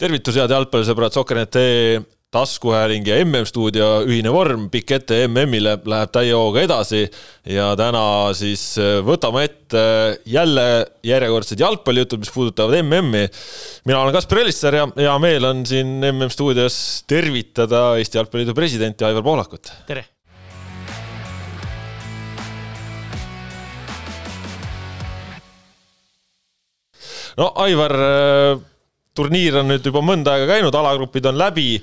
tervitus, 0.00 0.36
head 0.36 0.52
jalgpallisõbrad, 0.52 1.14
Sokker.net.ee 1.16 2.04
taskuhääling 2.34 3.06
ja 3.06 3.20
MM-stuudio 3.22 3.86
ühine 4.04 4.32
vorm, 4.34 4.66
pikk 4.68 4.90
ette 4.96 5.22
MM-ile 5.24 5.76
läheb 5.88 6.10
täie 6.12 6.34
hooga 6.36 6.64
edasi 6.66 7.04
ja 7.48 7.70
täna 7.78 8.02
siis 8.36 8.64
äh, 8.82 8.98
võtame 9.06 9.46
ette 9.46 9.84
jälle 10.28 10.66
järjekordsed 11.06 11.62
jalgpallijutud, 11.62 12.20
mis 12.20 12.34
puudutavad 12.34 12.76
MM-i. 12.82 13.30
mina 13.86 14.02
olen 14.02 14.12
Kaspar 14.18 14.42
Elisser 14.42 14.76
ja 14.82 14.84
hea 14.98 15.16
meel 15.22 15.48
on 15.48 15.64
siin 15.70 15.96
MM-stuudios 16.10 17.06
tervitada 17.08 17.94
Eesti 17.96 18.20
Jalgpalliliidu 18.20 18.58
presidenti 18.58 19.06
Aivar 19.06 19.24
Pohlakut. 19.24 19.72
tere! 19.86 20.04
no 27.38 27.52
Aivar 27.64 28.00
äh, 28.02 28.66
turniir 29.16 29.60
on 29.62 29.70
nüüd 29.72 29.86
juba 29.86 30.02
mõnda 30.04 30.36
aega 30.36 30.56
käinud, 30.56 30.74
alagrupid 30.76 31.26
on 31.30 31.38
läbi. 31.40 31.76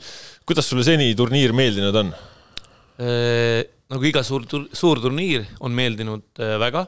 kuidas 0.45 0.67
sulle 0.67 0.84
seni 0.84 1.13
turniir 1.16 1.53
meeldinud 1.55 1.95
on? 1.95 2.12
Äh, 3.02 3.63
nagu 3.90 4.05
iga 4.05 4.21
suur, 4.26 4.45
suur 4.73 5.02
turniir 5.02 5.48
on 5.66 5.73
meeldinud 5.73 6.41
äh, 6.43 6.57
väga 6.62 6.84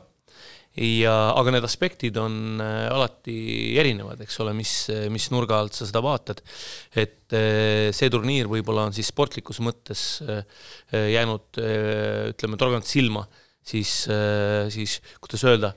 ja, 0.76 1.14
aga 1.34 1.54
need 1.56 1.66
aspektid 1.66 2.18
on 2.20 2.60
äh, 2.62 2.90
alati 2.92 3.38
erinevad, 3.80 4.20
eks 4.22 4.38
ole, 4.44 4.54
mis, 4.58 4.74
mis 5.10 5.30
nurga 5.34 5.58
alt 5.58 5.78
sa 5.78 5.88
seda 5.88 6.04
vaatad. 6.06 6.44
et 6.94 7.36
see 7.96 8.12
turniir 8.14 8.52
võib-olla 8.52 8.86
on 8.86 8.94
siis 8.94 9.10
sportlikus 9.10 9.58
mõttes 9.66 10.04
jäänud, 10.94 11.58
ütleme, 11.58 12.60
torganud 12.62 12.86
silma, 12.86 13.24
siis, 13.66 14.06
siis 14.70 15.00
kuidas 15.20 15.44
öelda 15.50 15.74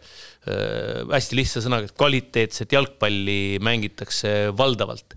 Äh, 0.49 1.03
hästi 1.11 1.37
lihtsa 1.37 1.61
sõnaga, 1.61 1.89
et 1.89 1.97
kvaliteetset 1.99 2.73
jalgpalli 2.73 3.59
mängitakse 3.65 4.53
valdavalt. 4.57 5.17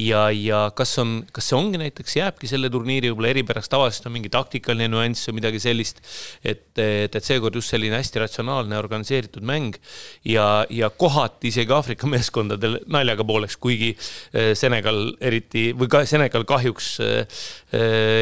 ja, 0.00 0.22
ja 0.32 0.62
kas 0.74 0.96
on, 0.98 1.10
kas 1.30 1.50
see 1.50 1.58
ongi 1.58 1.78
näiteks, 1.78 2.14
jääbki 2.16 2.48
selle 2.48 2.70
turniiri 2.72 3.10
võib-olla 3.10 3.30
eripärast, 3.34 3.70
tavaliselt 3.70 4.08
on 4.08 4.14
mingi 4.16 4.32
taktikaline 4.32 4.88
nüanss 4.88 5.28
või 5.28 5.36
midagi 5.42 5.60
sellist, 5.60 6.00
et, 6.40 6.64
et, 6.80 7.12
et 7.12 7.28
seekord 7.28 7.60
just 7.60 7.74
selline 7.74 7.98
hästi 8.00 8.24
ratsionaalne 8.24 8.80
organiseeritud 8.80 9.44
mäng 9.44 9.76
ja, 10.24 10.64
ja 10.72 10.88
kohati 10.90 11.52
isegi 11.52 11.76
Aafrika 11.76 12.08
meeskondadel 12.14 12.80
naljaga 12.90 13.28
pooleks, 13.28 13.60
kuigi 13.60 13.92
äh, 13.92 14.54
Senegal 14.58 15.12
eriti 15.20 15.68
või 15.76 15.92
ka 15.92 16.06
Senegal 16.08 16.48
kahjuks 16.48 16.94
äh, 17.04 17.42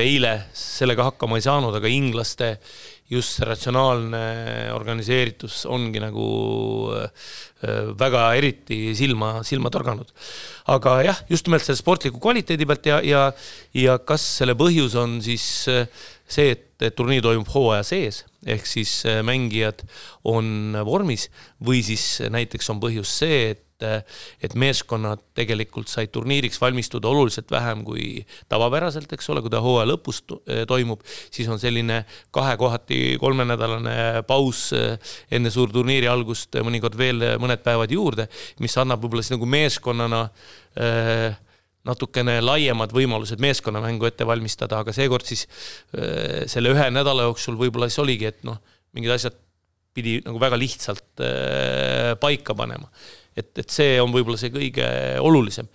eile 0.03 0.41
sellega 0.53 1.13
hakkama 1.13 1.39
ei 1.39 1.47
saanud, 1.47 1.79
aga 1.79 1.95
inglaste 1.95 2.57
just 3.11 3.37
see 3.37 3.47
ratsionaalne 3.49 4.21
organiseeritus 4.75 5.65
ongi 5.71 6.03
nagu 6.03 6.27
äh, 6.95 7.33
väga 7.99 8.29
eriti 8.39 8.95
silma, 8.97 9.41
silma 9.47 9.73
torganud. 9.73 10.13
aga 10.71 11.01
jah, 11.05 11.23
just 11.31 11.49
nimelt 11.49 11.67
selle 11.67 11.81
sportliku 11.81 12.23
kvaliteedi 12.23 12.69
pealt 12.69 12.87
ja, 12.87 13.01
ja, 13.03 13.25
ja 13.75 13.99
kas 13.99 14.25
selle 14.39 14.55
põhjus 14.59 14.95
on 15.01 15.19
siis 15.25 15.47
äh, 15.73 15.89
see, 16.31 16.55
et, 16.55 16.69
et 16.81 16.95
turniir 16.97 17.25
toimub 17.25 17.51
hooaja 17.51 17.83
sees, 17.87 18.23
ehk 18.47 18.69
siis 18.69 19.01
äh, 19.11 19.25
mängijad 19.27 19.83
on 20.31 20.79
vormis 20.87 21.29
või 21.59 21.83
siis 21.87 22.23
näiteks 22.31 22.71
on 22.71 22.83
põhjus 22.83 23.19
see, 23.23 23.51
et 23.57 23.67
et 23.83 24.55
meeskonnad 24.59 25.23
tegelikult 25.37 25.91
said 25.91 26.13
turniiriks 26.13 26.61
valmistuda 26.61 27.09
oluliselt 27.09 27.51
vähem 27.51 27.85
kui 27.87 28.25
tavapäraselt, 28.51 29.13
eks 29.13 29.31
ole, 29.33 29.43
kui 29.45 29.53
ta 29.53 29.63
hooaja 29.65 29.89
lõpus 29.91 30.23
toimub, 30.69 31.05
siis 31.33 31.49
on 31.51 31.61
selline 31.63 32.03
kahe, 32.35 32.57
kohati 32.61 33.01
kolmenädalane 33.21 34.25
paus 34.29 34.69
enne 34.75 35.53
suurturniiri 35.53 36.09
algust, 36.11 36.61
mõnikord 36.65 36.99
veel 37.01 37.25
mõned 37.43 37.63
päevad 37.65 37.93
juurde, 37.95 38.29
mis 38.61 38.77
annab 38.81 39.03
võib-olla 39.05 39.25
siis 39.25 39.35
nagu 39.37 39.49
meeskonnana 39.51 40.25
äh, 40.79 41.39
natukene 41.89 42.39
laiemad 42.45 42.93
võimalused 42.95 43.41
meeskonnamängu 43.43 44.09
ette 44.09 44.27
valmistada, 44.29 44.83
aga 44.83 44.95
seekord 44.97 45.29
siis 45.29 45.47
äh, 45.47 46.45
selle 46.51 46.75
ühe 46.75 46.91
nädala 46.93 47.29
jooksul 47.29 47.59
võib-olla 47.61 47.89
siis 47.91 48.03
oligi, 48.05 48.29
et 48.31 48.45
noh, 48.47 48.61
mingid 48.97 49.15
asjad 49.17 49.39
pidi 49.97 50.19
nagu 50.27 50.39
väga 50.43 50.59
lihtsalt 50.61 51.25
äh, 51.25 52.13
paika 52.21 52.55
panema 52.59 52.91
et, 53.41 53.51
et 53.63 53.73
see 53.73 53.97
on 54.03 54.13
võib-olla 54.15 54.41
see 54.41 54.53
kõige 54.55 54.89
olulisem. 55.25 55.69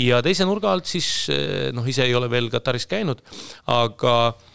ja 0.00 0.20
teise 0.24 0.46
nurga 0.48 0.72
alt 0.74 0.90
siis 0.90 1.30
noh, 1.74 1.86
ise 1.88 2.06
ei 2.06 2.14
ole 2.14 2.30
veel 2.32 2.50
Kataris 2.52 2.86
käinud, 2.90 3.22
aga 3.70 4.16
eh, 4.32 4.53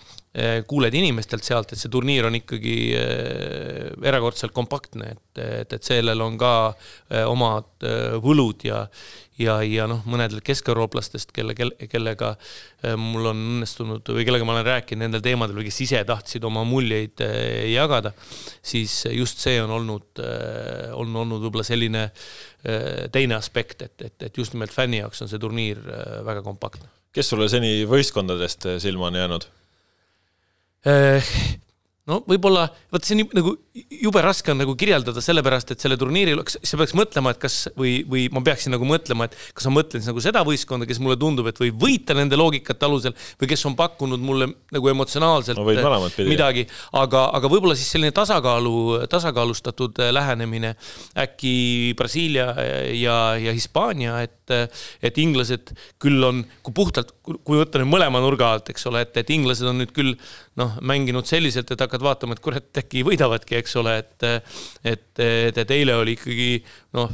kuuled 0.70 0.94
inimestelt 0.94 1.42
sealt, 1.42 1.72
et 1.74 1.82
see 1.82 1.90
turniir 1.90 2.28
on 2.28 2.36
ikkagi 2.38 2.74
eh, 2.94 3.88
erakordselt 4.06 4.54
kompaktne, 4.54 5.16
et, 5.16 5.42
et, 5.42 5.74
et 5.74 5.88
sellel 5.88 6.22
on 6.22 6.38
ka 6.38 6.52
eh, 7.10 7.24
omad 7.26 7.88
võlud 8.22 8.62
ja, 8.68 8.84
ja, 9.42 9.56
ja 9.66 9.88
noh, 9.90 10.04
mõnedel 10.06 10.44
keskeurooplastest, 10.46 11.34
kelle, 11.34 11.56
kelle, 11.58 11.90
kellega 11.90 12.36
mul 13.00 13.32
on 13.32 13.42
õnnestunud 13.56 14.14
või 14.14 14.28
kellega 14.28 14.46
ma 14.46 14.54
olen 14.60 14.68
rääkinud 14.68 15.08
nendel 15.08 15.26
teemadel 15.26 15.58
või 15.58 15.66
kes 15.72 15.82
ise 15.88 16.04
tahtsid 16.06 16.46
oma 16.46 16.62
muljeid 16.68 17.24
jagada, 17.72 18.14
siis 18.62 19.02
just 19.16 19.42
see 19.42 19.58
on 19.64 19.74
olnud, 19.80 20.22
on 20.94 21.22
olnud 21.24 21.42
võib-olla 21.48 21.66
selline 21.66 22.10
teine 23.16 23.40
aspekt, 23.40 23.88
et, 23.88 23.96
et, 24.12 24.28
et 24.30 24.44
just 24.44 24.54
nimelt 24.54 24.76
fänni 24.76 25.02
jaoks 25.02 25.24
on 25.26 25.32
see 25.32 25.42
turniir 25.42 25.82
väga 26.28 26.44
kompaktne. 26.46 26.92
kes 27.16 27.32
sulle 27.34 27.50
seni 27.50 27.80
võistkondadest 27.90 28.76
silma 28.84 29.10
on 29.10 29.24
jäänud? 29.24 29.56
No 32.10 32.20
võib-olla, 32.28 32.68
vot 32.94 33.06
see 33.06 33.18
on 33.20 33.28
nagu 33.38 33.54
jube 34.00 34.22
raske 34.24 34.52
on 34.52 34.60
nagu 34.60 34.74
kirjeldada, 34.80 35.22
sellepärast 35.24 35.74
et 35.74 35.84
selle 35.84 35.98
turniiri, 36.00 36.34
sa 36.50 36.80
peaks 36.80 36.96
mõtlema, 36.98 37.34
et 37.34 37.42
kas 37.42 37.58
või, 37.78 38.00
või 38.10 38.26
ma 38.34 38.42
peaksin 38.46 38.74
nagu 38.74 38.88
mõtlema, 38.88 39.28
et 39.30 39.38
kas 39.56 39.68
ma 39.70 39.78
mõtlen 39.78 40.02
siis 40.02 40.10
nagu 40.10 40.24
seda 40.24 40.44
võistkonda, 40.48 40.88
kes 40.90 41.02
mulle 41.04 41.18
tundub, 41.22 41.50
et 41.52 41.62
võib 41.62 41.80
võita 41.82 42.16
nende 42.18 42.40
loogikate 42.40 42.88
alusel 42.88 43.16
või 43.40 43.52
kes 43.52 43.66
on 43.70 43.78
pakkunud 43.80 44.24
mulle 44.24 44.50
nagu 44.74 44.92
emotsionaalselt 44.94 45.60
no, 45.60 45.68
midagi, 46.28 46.66
aga, 47.00 47.28
aga 47.38 47.52
võib-olla 47.52 47.78
siis 47.78 47.92
selline 47.94 48.16
tasakaalu, 48.16 48.76
tasakaalustatud 49.12 50.02
lähenemine 50.16 50.76
äkki 51.20 51.54
Brasiilia 52.00 52.52
ja, 52.98 53.20
ja 53.40 53.56
Hispaania, 53.56 54.20
et 54.26 54.36
et 54.50 55.18
inglased 55.22 55.70
küll 56.02 56.24
on, 56.26 56.40
kui 56.66 56.74
puhtalt, 56.74 57.12
kui 57.22 57.60
võtta 57.60 57.78
nüüd 57.78 57.92
mõlema 57.92 58.18
nurga 58.24 58.48
alt, 58.56 58.72
eks 58.74 58.88
ole, 58.90 59.04
et, 59.06 59.14
et 59.22 59.30
inglased 59.36 59.68
on 59.70 59.78
nüüd 59.84 59.94
küll 59.94 60.16
noh, 60.60 60.76
mänginud 60.86 61.28
selliselt, 61.30 61.72
et 61.72 61.82
hakkad 61.84 62.04
vaatama, 62.04 62.36
et 62.36 62.44
kurat, 62.44 62.70
äkki 62.82 63.04
võidavadki, 63.08 63.58
eks 63.60 63.76
ole, 63.80 63.96
et 64.04 64.28
et, 64.84 65.22
et, 65.24 65.58
et 65.64 65.72
eile 65.76 65.96
oli 66.00 66.16
ikkagi 66.18 66.50
noh, 66.98 67.12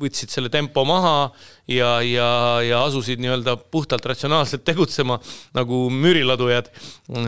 võtsid 0.00 0.32
selle 0.32 0.50
tempo 0.52 0.84
maha 0.88 1.30
ja, 1.70 1.96
ja, 2.04 2.28
ja 2.64 2.82
asusid 2.84 3.22
nii-öelda 3.22 3.56
puhtalt 3.72 4.06
ratsionaalselt 4.10 4.64
tegutsema 4.66 5.18
nagu 5.56 5.86
müüriladujad. 5.90 6.70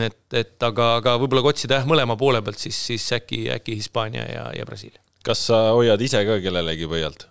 et, 0.05 0.21
et 0.33 0.67
aga, 0.69 0.95
aga 1.01 1.17
võib-olla 1.21 1.45
kui 1.45 1.55
otsida 1.55 1.81
jah, 1.81 1.89
mõlema 1.89 2.17
poole 2.19 2.41
pealt, 2.43 2.59
siis, 2.61 2.79
siis 2.91 3.07
äkki, 3.17 3.47
äkki 3.57 3.79
Hispaania 3.79 4.27
ja, 4.31 4.49
ja 4.57 4.67
Brasiilia. 4.67 5.01
kas 5.23 5.47
sa 5.49 5.69
hoiad 5.75 6.01
ise 6.01 6.23
ka 6.27 6.39
kellelegi 6.43 6.87
pöialt? 6.89 7.27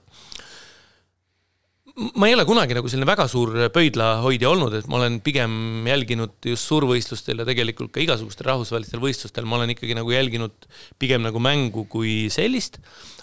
Ma 1.97 2.29
ei 2.29 2.35
ole 2.37 2.45
kunagi 2.45 2.77
nagu 2.77 2.91
selline 2.93 3.09
väga 3.09 3.25
suur 3.31 3.55
pöidlahoidja 3.73 4.51
olnud, 4.51 4.75
et 4.77 4.89
ma 4.93 4.99
olen 4.99 5.19
pigem 5.25 5.87
jälginud 5.89 6.45
just 6.45 6.69
suurvõistlustel 6.69 7.41
ja 7.41 7.47
tegelikult 7.49 7.95
ka 7.95 8.03
igasugustel 8.05 8.51
rahvusvahelistel 8.51 9.01
võistlustel, 9.01 9.47
ma 9.49 9.57
olen 9.57 9.73
ikkagi 9.73 9.97
nagu 9.97 10.13
jälginud 10.13 10.67
pigem 11.01 11.25
nagu 11.25 11.41
mängu 11.41 11.87
kui 11.89 12.27
sellist, 12.33 12.83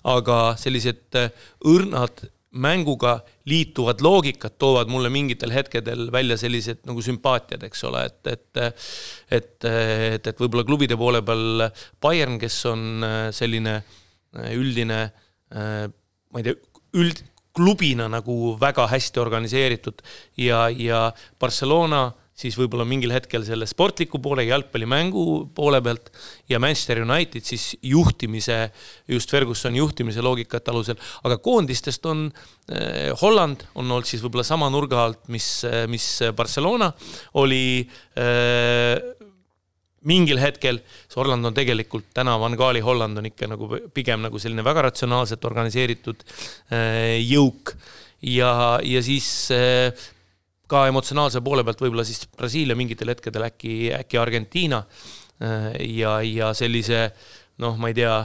aga 0.09 0.55
sellised 0.57 1.19
äh, 1.19 1.29
õrnad 1.69 2.25
mänguga 2.63 3.19
liituvad 3.49 4.01
loogikad 4.05 4.57
toovad 4.61 4.89
mulle 4.89 5.09
mingitel 5.13 5.53
hetkedel 5.53 6.07
välja 6.13 6.37
sellised 6.37 6.81
nagu 6.89 7.01
sümpaatiad, 7.01 7.65
eks 7.65 7.85
ole, 7.89 8.03
et, 8.09 8.33
et 8.33 8.61
et, 9.37 9.69
et, 9.69 10.27
et 10.33 10.41
võib-olla 10.41 10.65
klubide 10.65 10.97
poole 10.97 11.21
peal 11.25 11.67
Bayern, 12.01 12.39
kes 12.41 12.57
on 12.73 13.05
äh, 13.05 13.27
selline 13.33 13.77
äh, 13.83 14.49
üldine 14.57 15.03
ma 15.53 16.41
ei 16.41 16.45
tea, 16.47 16.55
üld, 16.97 17.19
klubina 17.53 18.09
nagu 18.09 18.55
väga 18.61 18.87
hästi 18.89 19.21
organiseeritud 19.21 20.01
ja, 20.41 20.67
ja 20.69 21.07
Barcelona 21.39 22.09
siis 22.33 22.55
võib-olla 22.57 22.85
mingil 22.89 23.13
hetkel 23.13 23.43
selle 23.45 23.67
sportliku 23.69 24.17
poole, 24.21 24.45
jalgpallimängu 24.47 25.25
poole 25.53 25.79
pealt 25.85 26.09
ja 26.49 26.57
Manchester 26.61 27.03
United 27.03 27.45
siis 27.45 27.75
juhtimise, 27.85 28.57
just 29.07 29.31
Fergusoni 29.31 29.77
juhtimise 29.77 30.23
loogikate 30.25 30.73
alusel, 30.73 30.97
aga 31.23 31.37
koondistest 31.45 32.09
on 32.09 32.25
eh, 32.73 33.11
Holland 33.21 33.67
on 33.75 33.85
olnud 33.85 34.09
siis 34.09 34.23
võib-olla 34.25 34.47
sama 34.47 34.71
nurga 34.73 35.03
alt, 35.05 35.27
mis, 35.33 35.49
mis 35.93 36.07
Barcelona 36.35 36.89
oli 37.43 37.83
eh, 38.17 39.29
mingil 40.09 40.39
hetkel, 40.41 40.79
see 41.07 41.19
Holland 41.19 41.47
on 41.47 41.55
tegelikult 41.55 42.09
täna, 42.15 42.35
Van 42.41 42.55
Gaali 42.59 42.83
Holland 42.83 43.19
on 43.21 43.29
ikka 43.29 43.49
nagu 43.51 43.69
pigem 43.95 44.23
nagu 44.25 44.41
selline 44.41 44.65
väga 44.65 44.87
ratsionaalselt 44.89 45.45
organiseeritud 45.49 46.25
äh, 46.25 47.19
jõuk 47.23 47.75
ja, 48.33 48.79
ja 48.83 49.03
siis 49.05 49.27
äh, 49.55 50.05
ka 50.69 50.85
emotsionaalse 50.89 51.43
poole 51.45 51.65
pealt 51.65 51.83
võib-olla 51.83 52.05
siis 52.07 52.25
Brasiilia 52.37 52.77
mingitel 52.79 53.13
hetkedel 53.13 53.47
äkki, 53.47 53.75
äkki 53.95 54.19
Argentiina 54.19 54.83
äh, 54.83 55.69
ja, 55.99 56.17
ja 56.25 56.53
sellise 56.57 57.09
noh, 57.63 57.77
ma 57.79 57.91
ei 57.91 57.99
tea, 58.01 58.15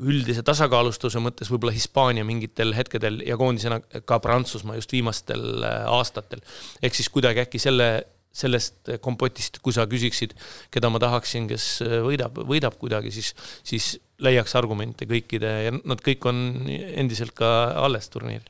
üldise 0.00 0.42
tasakaalustuse 0.46 1.20
mõttes 1.20 1.50
võib-olla 1.52 1.74
Hispaania 1.76 2.24
mingitel 2.24 2.72
hetkedel 2.76 3.20
ja 3.26 3.36
koondisena 3.40 3.80
ka 3.80 4.16
Prantsusmaa 4.22 4.78
just 4.78 4.92
viimastel 4.94 5.64
aastatel. 5.64 6.40
ehk 6.82 6.96
siis 6.96 7.10
kuidagi 7.12 7.42
äkki 7.44 7.60
selle, 7.60 7.90
sellest 8.40 8.94
kompotist, 9.04 9.60
kui 9.64 9.74
sa 9.76 9.86
küsiksid, 9.90 10.36
keda 10.72 10.90
ma 10.92 11.00
tahaksin, 11.02 11.48
kes 11.50 11.66
äh, 11.86 11.98
võidab, 12.06 12.40
võidab 12.48 12.78
kuidagi, 12.80 13.12
siis, 13.14 13.34
siis 13.66 13.92
leiaks 14.20 14.56
argumente 14.58 15.08
kõikide 15.08 15.52
ja 15.66 15.74
nad 15.76 16.00
kõik 16.04 16.26
on 16.28 16.40
endiselt 16.70 17.36
ka 17.38 17.50
alles 17.80 18.10
turniiril 18.12 18.48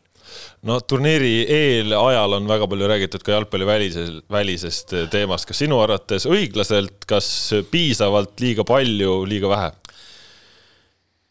no 0.68 0.76
turniiri 0.86 1.46
eelajal 1.50 2.36
on 2.36 2.46
väga 2.46 2.68
palju 2.70 2.88
räägitud 2.90 3.24
ka 3.26 3.34
jalgpalli 3.34 3.66
välisel, 3.66 4.20
välisest 4.30 4.94
teemast, 5.10 5.48
kas 5.48 5.62
sinu 5.62 5.80
arvates 5.82 6.26
õiglaselt, 6.30 7.06
kas 7.08 7.28
piisavalt, 7.72 8.36
liiga 8.42 8.66
palju, 8.68 9.22
liiga 9.30 9.50
vähe? 9.50 9.70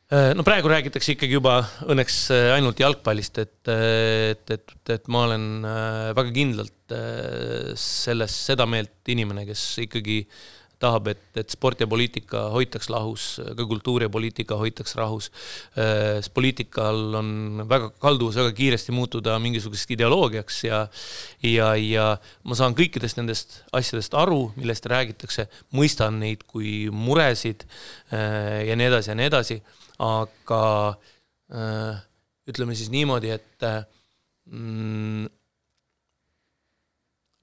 Äh, 0.09 0.31
no 0.33 0.41
praegu 0.41 0.71
räägitakse 0.71 1.13
ikkagi 1.13 1.35
juba 1.37 1.59
õnneks 1.85 2.15
äh, 2.33 2.47
ainult 2.55 2.79
jalgpallist, 2.81 3.37
et, 3.43 3.69
äh, 3.69 4.31
et, 4.31 4.55
et, 4.55 4.73
et 4.95 5.11
ma 5.13 5.27
olen 5.27 5.43
väga 6.17 6.33
kindlalt 6.33 6.73
selles, 7.79 8.39
seda 8.49 8.65
meelt 8.69 9.11
inimene, 9.11 9.45
kes 9.49 9.65
ikkagi 9.85 10.23
tahab, 10.79 11.09
et, 11.11 11.23
et 11.35 11.51
sport 11.51 11.81
ja 11.83 11.87
poliitika 11.91 12.45
hoitaks 12.53 12.87
lahus, 12.87 13.23
ka 13.57 13.65
kultuur 13.67 14.05
ja 14.05 14.09
poliitika 14.09 14.55
hoitaks 14.55 14.95
rahus. 14.95 15.27
poliitikal 16.33 17.17
on 17.19 17.31
väga 17.67 17.89
kalduvus 17.99 18.37
väga 18.39 18.53
kiiresti 18.55 18.95
muutuda 18.95 19.35
mingisuguseks 19.43 19.97
ideoloogiaks 19.97 20.61
ja 20.63 20.85
ja, 21.43 21.73
ja 21.75 22.05
ma 22.47 22.55
saan 22.55 22.77
kõikidest 22.79 23.19
nendest 23.19 23.59
asjadest 23.75 24.15
aru, 24.15 24.53
millest 24.55 24.87
räägitakse, 24.87 25.49
mõistan 25.75 26.21
neid 26.23 26.47
kui 26.47 26.87
muresid 26.87 27.67
ja 28.11 28.79
nii 28.79 28.87
edasi 28.87 29.11
ja 29.11 29.19
nii 29.19 29.29
edasi 29.33 29.59
aga 29.99 30.63
äh, 31.51 31.99
ütleme 32.49 32.75
siis 32.77 32.91
niimoodi, 32.93 33.33
et 33.35 33.67
äh, 33.67 33.83
mm, 34.49 35.27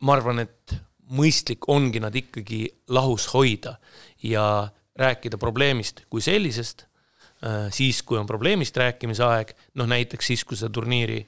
ma 0.04 0.16
arvan, 0.16 0.42
et 0.44 0.76
mõistlik 1.16 1.68
ongi 1.70 2.02
nad 2.02 2.14
ikkagi 2.16 2.64
lahus 2.92 3.28
hoida 3.32 3.76
ja 4.26 4.66
rääkida 4.98 5.38
probleemist 5.38 6.02
kui 6.10 6.24
sellisest, 6.24 6.86
äh, 7.44 7.68
siis 7.74 8.02
kui 8.02 8.18
on 8.18 8.26
probleemist 8.28 8.76
rääkimise 8.76 9.24
aeg, 9.26 9.54
noh 9.78 9.88
näiteks 9.88 10.32
siis, 10.32 10.44
kui 10.44 10.58
seda 10.58 10.72
turniiri 10.74 11.22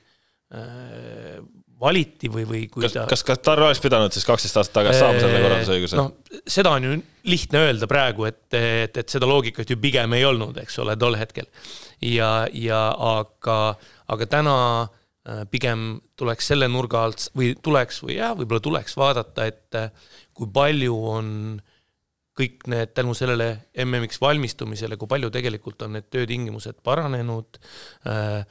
valiti 1.80 2.30
või, 2.32 2.44
või 2.48 2.60
kui 2.72 2.82
kas, 2.86 2.94
ta 2.94 3.04
kas 3.08 3.22
Katar 3.26 3.60
oleks 3.62 3.80
pidanud 3.84 4.14
siis 4.14 4.26
kaksteist 4.26 4.56
aastat 4.58 4.78
tagasi 4.80 5.02
saama 5.02 5.20
selle 5.22 5.42
korraldusõiguse? 5.44 5.98
noh, 5.98 6.40
seda 6.48 6.72
on 6.74 6.86
ju 6.86 6.94
lihtne 7.28 7.62
öelda 7.66 7.88
praegu, 7.90 8.26
et, 8.28 8.46
et, 8.56 8.96
et 8.96 9.12
seda 9.12 9.28
loogikat 9.28 9.70
ju 9.70 9.78
pigem 9.80 10.16
ei 10.16 10.24
olnud, 10.26 10.56
eks 10.62 10.78
ole, 10.82 10.96
tol 10.98 11.18
hetkel. 11.20 11.46
ja, 12.02 12.32
ja 12.52 12.80
aga, 13.12 13.58
aga 14.14 14.30
täna 14.32 14.56
äh, 14.80 14.97
pigem 15.50 15.98
tuleks 16.16 16.52
selle 16.52 16.68
nurga 16.70 17.02
alt 17.06 17.28
või 17.36 17.54
tuleks 17.62 18.02
või 18.04 18.18
jah, 18.18 18.36
võib-olla 18.38 18.64
tuleks 18.64 18.96
vaadata, 18.96 19.48
et 19.48 19.78
äh, 19.78 19.90
kui 20.36 20.48
palju 20.54 20.94
on 21.10 21.32
kõik 22.38 22.68
need 22.70 22.92
tänu 22.94 23.14
sellele 23.18 23.48
MM-iks 23.82 24.20
valmistumisele, 24.22 24.96
kui 24.96 25.10
palju 25.10 25.30
tegelikult 25.34 25.82
on 25.82 25.96
need 25.96 26.06
töötingimused 26.12 26.78
paranenud. 26.86 27.58
Äh, 28.06 28.44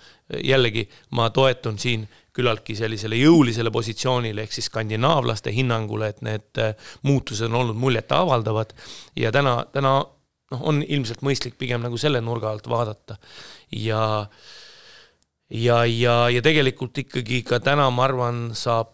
jällegi 0.44 0.84
ma 1.16 1.30
toetun 1.32 1.80
siin 1.80 2.04
küllaltki 2.36 2.76
sellisele 2.78 3.18
jõulisele 3.18 3.72
positsioonile 3.74 4.44
ehk 4.44 4.54
siis 4.54 4.68
skandinaavlaste 4.70 5.54
hinnangule, 5.56 6.12
et 6.12 6.22
need 6.26 6.62
äh, 6.62 6.76
muutused 7.08 7.48
on 7.48 7.62
olnud 7.62 7.80
muljetavaldavad 7.80 8.76
ja 9.18 9.32
täna, 9.34 9.62
täna 9.74 9.96
noh, 10.52 10.62
on 10.62 10.84
ilmselt 10.84 11.24
mõistlik 11.26 11.58
pigem 11.60 11.84
nagu 11.86 11.98
selle 12.02 12.22
nurga 12.24 12.52
alt 12.52 12.68
vaadata 12.70 13.18
ja 13.74 14.02
ja, 15.50 15.82
ja, 15.86 16.20
ja 16.34 16.44
tegelikult 16.44 16.98
ikkagi 17.06 17.42
ka 17.48 17.60
täna 17.64 17.90
ma 17.94 18.06
arvan, 18.08 18.52
saab 18.58 18.94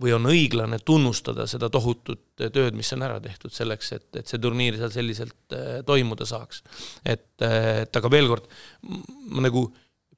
või 0.00 0.14
on 0.16 0.30
õiglane 0.30 0.78
tunnustada 0.80 1.44
seda 1.50 1.68
tohutut 1.68 2.22
tööd, 2.40 2.72
mis 2.72 2.88
on 2.96 3.04
ära 3.04 3.18
tehtud 3.20 3.52
selleks, 3.52 3.92
et, 3.92 4.08
et 4.16 4.30
see 4.30 4.40
turniir 4.40 4.78
seal 4.80 4.92
selliselt 4.94 5.56
äh, 5.56 5.82
toimuda 5.86 6.24
saaks. 6.28 6.62
et, 7.04 7.34
äh, 7.44 7.82
et 7.82 7.96
aga 8.00 8.12
veel 8.12 8.30
kord, 8.30 8.48
ma 9.28 9.44
nagu 9.44 9.66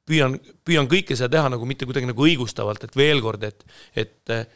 püüan, 0.08 0.36
püüan 0.66 0.88
kõike 0.90 1.16
seda 1.19 1.36
teha 1.36 1.52
nagu 1.54 1.66
mitte 1.69 1.86
kuidagi 1.88 2.10
nagu 2.10 2.26
õigustavalt, 2.26 2.86
et 2.86 2.96
veel 2.98 3.22
kord, 3.24 3.44
et, 3.46 3.66
et 3.98 4.34
eh, 4.34 4.46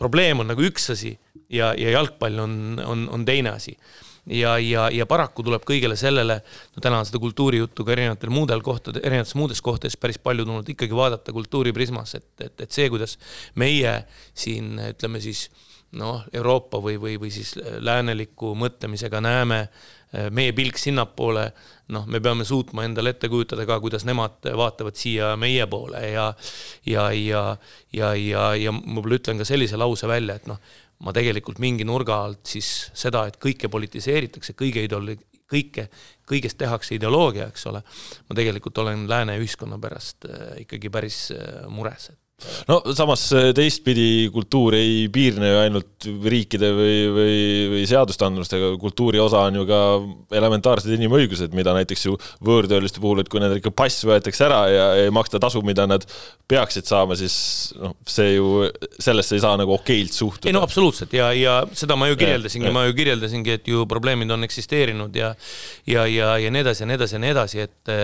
probleem 0.00 0.42
on 0.42 0.50
nagu 0.52 0.64
üks 0.66 0.90
asi 0.94 1.14
ja, 1.48 1.72
ja 1.78 1.94
jalgpall 1.96 2.42
on, 2.44 2.56
on, 2.84 3.06
on 3.14 3.24
teine 3.28 3.54
asi. 3.54 3.76
Ja, 4.26 4.54
ja, 4.58 4.88
ja 4.92 5.06
paraku 5.06 5.44
tuleb 5.44 5.66
kõigele 5.68 5.96
sellele, 6.00 6.38
no 6.76 6.84
täna 6.84 7.00
on 7.02 7.08
seda 7.08 7.20
kultuurijuttu 7.22 7.84
ka 7.84 7.94
erinevatel 7.96 8.32
muudel 8.32 8.64
kohtadel, 8.64 9.04
erinevates 9.04 9.36
muudes 9.38 9.60
kohtades 9.64 9.98
päris 10.00 10.18
palju 10.22 10.46
tulnud 10.46 10.68
ikkagi 10.74 10.96
vaadata 10.96 11.34
kultuuriprismas, 11.36 12.16
et, 12.20 12.30
et, 12.40 12.66
et 12.66 12.72
see, 12.72 12.88
kuidas 12.92 13.18
meie 13.60 13.98
siin 14.32 14.78
ütleme 14.92 15.20
siis 15.24 15.48
noh, 15.98 16.24
Euroopa 16.32 16.80
või, 16.82 16.96
või, 17.00 17.18
või 17.20 17.30
siis 17.34 17.54
lääneliku 17.56 18.54
mõtlemisega 18.58 19.20
näeme 19.22 19.60
eh, 19.64 20.30
meie 20.34 20.54
pilk 20.56 20.78
sinnapoole 20.80 21.44
noh, 21.94 22.06
me 22.10 22.20
peame 22.24 22.46
suutma 22.48 22.86
endale 22.86 23.14
ette 23.14 23.28
kujutada 23.30 23.66
ka, 23.68 23.78
kuidas 23.82 24.06
nemad 24.08 24.48
vaatavad 24.56 24.96
siia 24.98 25.34
meie 25.40 25.66
poole 25.70 26.00
ja 26.10 26.30
ja, 26.86 27.10
ja, 27.12 27.44
ja, 27.92 28.14
ja, 28.14 28.48
ja 28.58 28.72
ma 28.72 28.98
võib-olla 28.98 29.20
ütlen 29.20 29.40
ka 29.40 29.48
sellise 29.48 29.78
lause 29.80 30.08
välja, 30.10 30.38
et 30.40 30.48
noh, 30.50 30.60
ma 31.04 31.12
tegelikult 31.12 31.60
mingi 31.62 31.84
nurga 31.84 32.22
alt 32.24 32.48
siis 32.54 32.70
seda, 32.96 33.26
et 33.28 33.38
kõike 33.42 33.68
politiseeritakse, 33.72 34.56
kõige 34.58 34.84
ideolo-, 34.86 35.16
kõike, 35.50 35.88
kõigest 36.28 36.58
tehakse 36.60 36.96
ideoloogia, 36.96 37.48
eks 37.52 37.66
ole, 37.70 37.82
ma 38.28 38.36
tegelikult 38.38 38.80
olen 38.84 39.06
lääne 39.10 39.36
ühiskonna 39.40 39.78
pärast 39.82 40.28
äh, 40.28 40.60
ikkagi 40.64 40.92
päris 40.92 41.26
äh, 41.34 41.64
mures, 41.68 42.10
et 42.14 42.20
no 42.68 42.80
samas 42.96 43.26
äh, 43.36 43.50
teistpidi 43.56 44.28
kultuur 44.34 44.76
ei 44.78 45.06
piirne 45.12 45.50
ju 45.50 45.60
ainult 45.62 46.08
riikide 46.34 46.70
või, 46.76 46.96
või, 47.14 47.36
või 47.72 47.84
seaduste 47.88 48.26
andmustega, 48.26 48.72
kultuuri 48.80 49.20
osa 49.22 49.44
on 49.48 49.60
ju 49.60 49.66
ka 49.68 49.80
elementaarsed 50.38 50.94
inimõigused, 50.96 51.54
mida 51.56 51.74
näiteks 51.76 52.06
ju 52.06 52.16
võõrtööliste 52.44 53.02
puhul, 53.02 53.22
et 53.22 53.30
kui 53.32 53.42
nendel 53.42 53.60
ikka 53.60 53.74
pass 53.74 54.06
võetakse 54.08 54.46
ära 54.46 54.62
ja 54.72 54.88
ei 55.04 55.12
maksta 55.14 55.40
tasu, 55.42 55.62
mida 55.66 55.86
nad 55.90 56.06
peaksid 56.50 56.88
saama, 56.88 57.16
siis 57.18 57.36
noh, 57.80 57.94
see 58.08 58.34
ju, 58.36 58.66
sellesse 58.98 59.38
ei 59.38 59.44
saa 59.44 59.58
nagu 59.60 59.76
okeilt 59.76 60.12
suhtuda. 60.14 60.50
ei 60.50 60.56
no 60.56 60.64
absoluutselt 60.64 61.14
ja, 61.16 61.30
ja 61.36 61.60
seda 61.76 61.96
ma 61.98 62.10
ju 62.10 62.18
kirjeldasingi, 62.20 62.72
ma 62.74 62.86
ju 62.88 62.96
kirjeldasingi, 62.98 63.58
et 63.60 63.70
ju 63.72 63.86
probleemid 63.90 64.30
on 64.34 64.44
eksisteerinud 64.46 65.16
ja 65.16 65.34
ja, 65.86 66.04
ja, 66.06 66.34
ja 66.40 66.50
nii 66.52 66.64
edasi 66.64 66.84
ja 66.84 66.90
nii 66.90 67.00
edasi 67.00 67.16
ja 67.16 67.22
nii 67.24 67.32
edasi, 67.34 67.64
et 67.64 67.94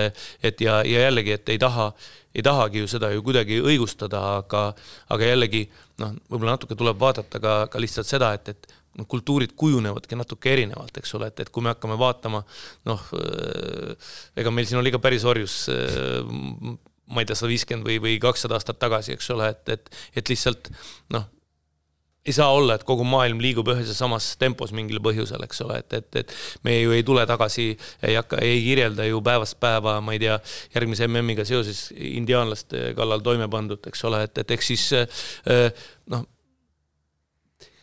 et 0.43 0.61
ja, 0.61 0.81
ja 0.87 1.05
jällegi, 1.07 1.37
et 1.37 1.53
ei 1.53 1.61
taha 1.61 1.91
ei 2.35 2.43
tahagi 2.45 2.83
ju 2.83 2.89
seda 2.91 3.11
ju 3.13 3.23
kuidagi 3.25 3.61
õigustada, 3.61 4.21
aga, 4.41 4.67
aga 5.11 5.31
jällegi 5.33 5.65
noh, 6.01 6.13
võib-olla 6.29 6.55
natuke 6.57 6.77
tuleb 6.79 6.99
vaadata 7.01 7.41
ka, 7.43 7.55
ka 7.71 7.81
lihtsalt 7.81 8.09
seda, 8.09 8.31
et, 8.37 8.53
et 8.53 8.71
noh, 8.99 9.07
kultuurid 9.09 9.55
kujunevadki 9.59 10.19
natuke 10.19 10.53
erinevalt, 10.53 11.01
eks 11.01 11.15
ole, 11.19 11.31
et, 11.31 11.43
et 11.43 11.51
kui 11.51 11.63
me 11.65 11.73
hakkame 11.73 11.97
vaatama 11.99 12.43
noh, 12.89 13.09
ega 14.39 14.53
meil 14.53 14.69
siin 14.69 14.81
oli 14.81 14.93
ka 14.93 15.01
päris 15.03 15.27
orjus 15.27 15.65
ma 17.11 17.21
ei 17.21 17.27
tea, 17.27 17.35
sada 17.35 17.51
viiskümmend 17.51 17.87
või, 17.87 17.99
või 18.03 18.17
kakssada 18.23 18.55
aastat 18.55 18.79
tagasi, 18.79 19.15
eks 19.17 19.29
ole, 19.35 19.51
et, 19.51 19.75
et, 19.75 19.95
et 20.15 20.31
lihtsalt 20.31 20.71
noh, 21.11 21.27
ei 22.25 22.33
saa 22.33 22.51
olla, 22.53 22.75
et 22.77 22.83
kogu 22.85 23.05
maailm 23.07 23.39
liigub 23.41 23.71
ühes 23.73 23.87
ja 23.89 23.95
samas 23.97 24.35
tempos 24.41 24.73
mingil 24.77 25.01
põhjusel, 25.01 25.41
eks 25.47 25.63
ole, 25.65 25.79
et, 25.81 25.95
et, 25.97 26.19
et 26.21 26.35
me 26.67 26.75
ju 26.75 26.93
ei 26.93 27.05
tule 27.05 27.23
tagasi, 27.29 27.71
ei 28.05 28.17
hakka, 28.19 28.41
ei 28.45 28.59
kirjelda 28.61 29.07
ju 29.09 29.23
päevast 29.25 29.57
päeva, 29.61 29.97
ma 30.05 30.13
ei 30.13 30.21
tea, 30.21 30.37
järgmise 30.75 31.09
MM-iga 31.09 31.47
seoses 31.49 31.87
indiaanlaste 31.97 32.91
kallal 32.97 33.25
toime 33.25 33.49
pandud, 33.51 33.81
eks 33.89 34.05
ole, 34.09 34.21
et, 34.27 34.43
et 34.43 34.53
eks 34.57 34.71
siis 34.73 34.85
äh, 35.01 35.89
noh, 36.13 36.27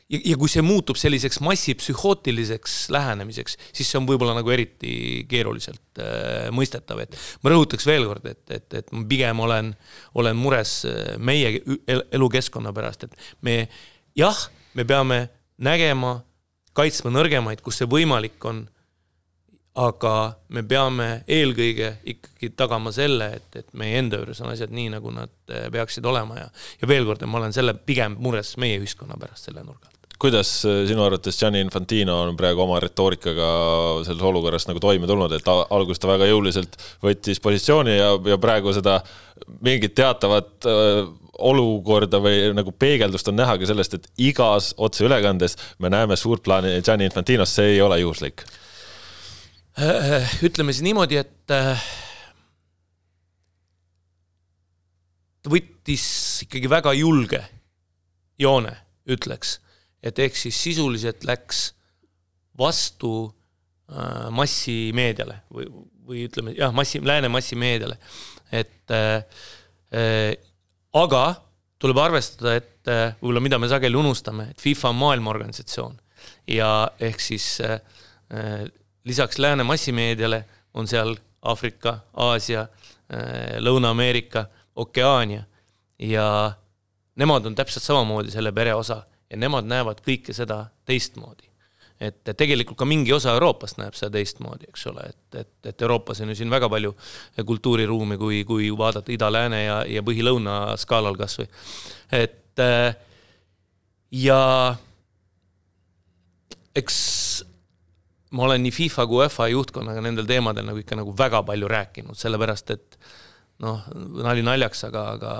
ja, 0.06 0.22
ja 0.22 0.38
kui 0.38 0.54
see 0.54 0.62
muutub 0.64 1.02
selliseks 1.02 1.42
massipsühhootiliseks 1.44 2.78
lähenemiseks, 2.94 3.58
siis 3.72 3.90
see 3.90 3.98
on 4.00 4.06
võib-olla 4.08 4.38
nagu 4.38 4.54
eriti 4.54 5.26
keeruliselt 5.34 6.02
äh, 6.04 6.48
mõistetav, 6.54 7.02
et 7.04 7.18
ma 7.42 7.56
rõhutaks 7.56 7.90
veel 7.90 8.06
kord, 8.08 8.30
et, 8.30 8.44
et, 8.54 8.80
et 8.84 8.94
ma 8.94 9.02
pigem 9.10 9.44
olen, 9.44 9.74
olen 10.22 10.38
mures 10.38 10.80
äh, 10.88 11.14
meie 11.18 11.56
elukeskkonna 12.14 12.76
pärast, 12.76 13.08
et 13.08 13.32
me 13.42 13.64
jah, 14.18 14.40
me 14.74 14.84
peame 14.88 15.20
nägema, 15.62 16.18
kaitsma 16.76 17.12
nõrgemaid, 17.14 17.62
kus 17.64 17.80
see 17.80 17.90
võimalik 17.90 18.44
on. 18.50 18.66
aga 19.78 20.12
me 20.50 20.64
peame 20.66 21.04
eelkõige 21.30 21.92
ikkagi 22.10 22.48
tagama 22.58 22.90
selle, 22.90 23.28
et, 23.36 23.60
et 23.60 23.68
meie 23.78 24.00
enda 24.00 24.18
juures 24.18 24.40
on 24.42 24.48
asjad 24.50 24.72
nii, 24.74 24.88
nagu 24.96 25.12
nad 25.14 25.30
eh, 25.54 25.68
peaksid 25.70 26.06
olema 26.06 26.34
ja, 26.34 26.48
ja 26.80 26.88
veel 26.90 27.06
kord, 27.06 27.22
ma 27.30 27.38
olen 27.38 27.54
selle 27.54 27.76
pigem 27.86 28.16
mures 28.18 28.56
meie 28.58 28.80
ühiskonna 28.80 29.14
pärast 29.20 29.46
selle 29.46 29.62
nurga 29.62 29.86
alt 29.86 29.98
kuidas 30.18 30.50
eh, 30.66 30.80
sinu 30.88 31.04
arvates 31.06 31.38
Gianni 31.38 31.62
Infantino 31.62 32.16
on 32.24 32.34
praegu 32.36 32.64
oma 32.64 32.80
retoorikaga 32.82 33.52
selles 34.08 34.26
olukorras 34.32 34.66
nagu 34.66 34.82
toime 34.82 35.06
tulnud, 35.06 35.36
et 35.36 35.52
alguses 35.54 36.02
ta 36.02 36.10
väga 36.10 36.26
jõuliselt 36.26 36.74
võttis 37.04 37.38
positsiooni 37.44 37.94
ja, 37.94 38.10
ja 38.32 38.42
praegu 38.42 38.74
seda 38.74 38.98
mingit 39.62 39.94
teatavat 39.94 40.66
eh, 40.66 41.06
olukorda 41.38 42.20
või 42.22 42.50
nagu 42.56 42.72
peegeldust 42.74 43.28
on 43.30 43.38
näha 43.38 43.56
ka 43.58 43.68
sellest, 43.68 43.94
et 43.94 44.08
igas 44.30 44.72
otseülekandes 44.76 45.56
me 45.78 45.90
näeme 45.92 46.16
suurt 46.16 46.42
plaani 46.42 46.80
Gianni 46.82 47.06
Infantinost, 47.08 47.58
see 47.58 47.76
ei 47.76 47.80
ole 47.82 48.00
juhuslik. 48.00 48.42
ütleme 50.42 50.74
siis 50.74 50.82
niimoodi, 50.82 51.20
et 51.20 51.30
ta 51.46 51.76
võttis 55.48 56.04
ikkagi 56.46 56.70
väga 56.70 56.92
julge 56.98 57.40
joone, 58.38 58.74
ütleks, 59.08 59.58
et 60.02 60.18
ehk 60.18 60.36
siis 60.36 60.58
sisuliselt 60.62 61.24
läks 61.26 61.68
vastu 62.58 63.12
äh, 63.26 64.26
massimeediale 64.34 65.40
või, 65.54 65.70
või 66.06 66.26
ütleme 66.26 66.54
jah, 66.58 66.74
massi, 66.74 67.00
lääne 67.04 67.30
massimeediale, 67.32 67.98
et 68.50 68.94
äh, 68.94 69.24
äh 69.94 70.47
aga 70.92 71.22
tuleb 71.78 71.98
arvestada, 72.02 72.56
et 72.58 72.90
äh, 72.90 73.14
võib-olla 73.20 73.44
mida 73.44 73.58
me 73.58 73.68
sageli 73.70 73.96
unustame, 73.96 74.50
et 74.52 74.60
FIFA 74.60 74.92
on 74.92 75.00
maailmaorganisatsioon. 75.04 75.96
Ja 76.48 76.90
ehk 77.00 77.20
siis 77.20 77.60
äh 77.64 77.80
lisaks 79.08 79.38
lääne 79.38 79.64
massimeediale 79.64 80.44
on 80.74 80.88
seal 80.88 81.16
Aafrika, 81.42 81.98
Aasia 82.16 82.60
äh,, 82.60 83.56
Lõuna-Ameerika, 83.58 84.44
Okeaania. 84.76 85.42
Ja 85.98 86.52
nemad 87.16 87.46
on 87.46 87.54
täpselt 87.54 87.82
samamoodi 87.82 88.30
selle 88.30 88.52
pere 88.52 88.74
osa 88.74 89.02
ja 89.30 89.36
nemad 89.36 89.66
näevad 89.66 90.02
kõike 90.04 90.34
seda 90.36 90.66
teistmoodi 90.86 91.48
et 92.00 92.30
tegelikult 92.36 92.78
ka 92.78 92.86
mingi 92.86 93.12
osa 93.12 93.32
Euroopast 93.34 93.80
näeb 93.80 93.96
seda 93.98 94.12
teistmoodi, 94.14 94.68
eks 94.70 94.86
ole, 94.90 95.08
et, 95.10 95.40
et, 95.40 95.54
et 95.72 95.82
Euroopas 95.82 96.22
on 96.22 96.30
ju 96.32 96.38
siin 96.38 96.50
väga 96.50 96.68
palju 96.70 96.94
kultuuriruumi, 97.46 98.18
kui, 98.20 98.42
kui 98.46 98.70
vaadata 98.78 99.12
ida-lääne 99.14 99.62
ja, 99.64 99.78
ja 99.88 100.04
põhi-lõuna 100.06 100.76
skaalal 100.78 101.18
kas 101.18 101.40
või. 101.40 101.48
et 102.14 102.62
ja 104.14 104.42
eks 106.78 106.98
ma 108.30 108.44
olen 108.44 108.62
nii 108.62 108.74
FIFA 108.74 109.06
kui 109.08 109.22
UEFA 109.22 109.48
juhtkonnaga 109.52 110.02
nendel 110.04 110.26
teemadel 110.28 110.66
nagu 110.68 110.82
ikka 110.82 110.98
nagu 110.98 111.14
väga 111.16 111.42
palju 111.48 111.68
rääkinud, 111.70 112.18
sellepärast 112.18 112.74
et 112.74 112.98
noh, 113.62 113.86
nali 114.22 114.42
naljaks, 114.46 114.84
aga, 114.88 115.04
aga 115.16 115.32